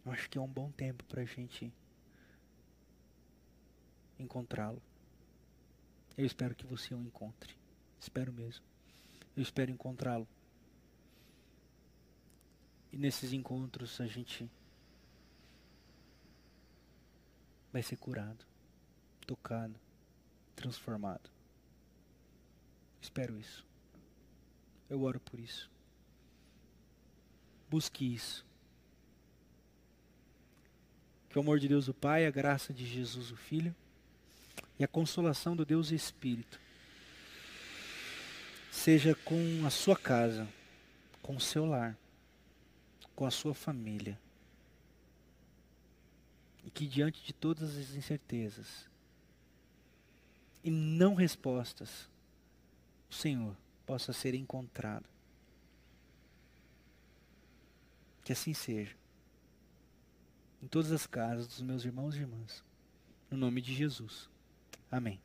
Eu 0.04 0.12
acho 0.12 0.28
que 0.28 0.36
é 0.36 0.40
um 0.40 0.48
bom 0.48 0.70
tempo 0.70 1.02
para 1.04 1.22
a 1.22 1.24
gente 1.24 1.72
encontrá-lo. 4.18 4.82
Eu 6.16 6.26
espero 6.26 6.54
que 6.54 6.66
você 6.66 6.94
o 6.94 7.00
encontre. 7.00 7.56
Espero 8.00 8.32
mesmo. 8.32 8.64
Eu 9.36 9.42
espero 9.42 9.70
encontrá-lo. 9.70 10.28
E 12.92 12.96
nesses 12.96 13.32
encontros 13.32 14.00
a 14.00 14.06
gente 14.06 14.48
vai 17.72 17.82
ser 17.82 17.96
curado, 17.96 18.46
tocado, 19.24 19.74
transformado. 20.54 21.30
Espero 23.00 23.38
isso. 23.38 23.64
Eu 24.88 25.02
oro 25.02 25.20
por 25.20 25.38
isso. 25.40 25.70
Busque 27.68 28.14
isso. 28.14 28.44
Que 31.28 31.38
o 31.38 31.42
amor 31.42 31.58
de 31.58 31.68
Deus 31.68 31.88
o 31.88 31.94
Pai, 31.94 32.26
a 32.26 32.30
graça 32.30 32.72
de 32.72 32.86
Jesus 32.86 33.30
o 33.30 33.36
Filho 33.36 33.74
e 34.78 34.84
a 34.84 34.88
consolação 34.88 35.56
do 35.56 35.64
Deus 35.64 35.90
Espírito 35.90 36.60
seja 38.70 39.14
com 39.14 39.64
a 39.64 39.70
sua 39.70 39.96
casa, 39.96 40.46
com 41.22 41.36
o 41.36 41.40
seu 41.40 41.64
lar, 41.64 41.96
com 43.14 43.24
a 43.24 43.30
sua 43.30 43.54
família. 43.54 44.18
E 46.64 46.70
que 46.70 46.86
diante 46.86 47.22
de 47.22 47.32
todas 47.32 47.76
as 47.76 47.94
incertezas, 47.94 48.88
e 50.64 50.70
não 50.70 51.14
respostas, 51.14 52.10
o 53.10 53.14
Senhor 53.14 53.54
possa 53.84 54.14
ser 54.14 54.34
encontrado. 54.34 55.04
Que 58.24 58.32
assim 58.32 58.54
seja. 58.54 58.96
Em 60.62 60.66
todas 60.66 60.90
as 60.90 61.06
casas 61.06 61.46
dos 61.46 61.60
meus 61.60 61.84
irmãos 61.84 62.16
e 62.16 62.20
irmãs. 62.20 62.64
No 63.30 63.36
nome 63.36 63.60
de 63.60 63.74
Jesus. 63.74 64.30
Amém. 64.90 65.20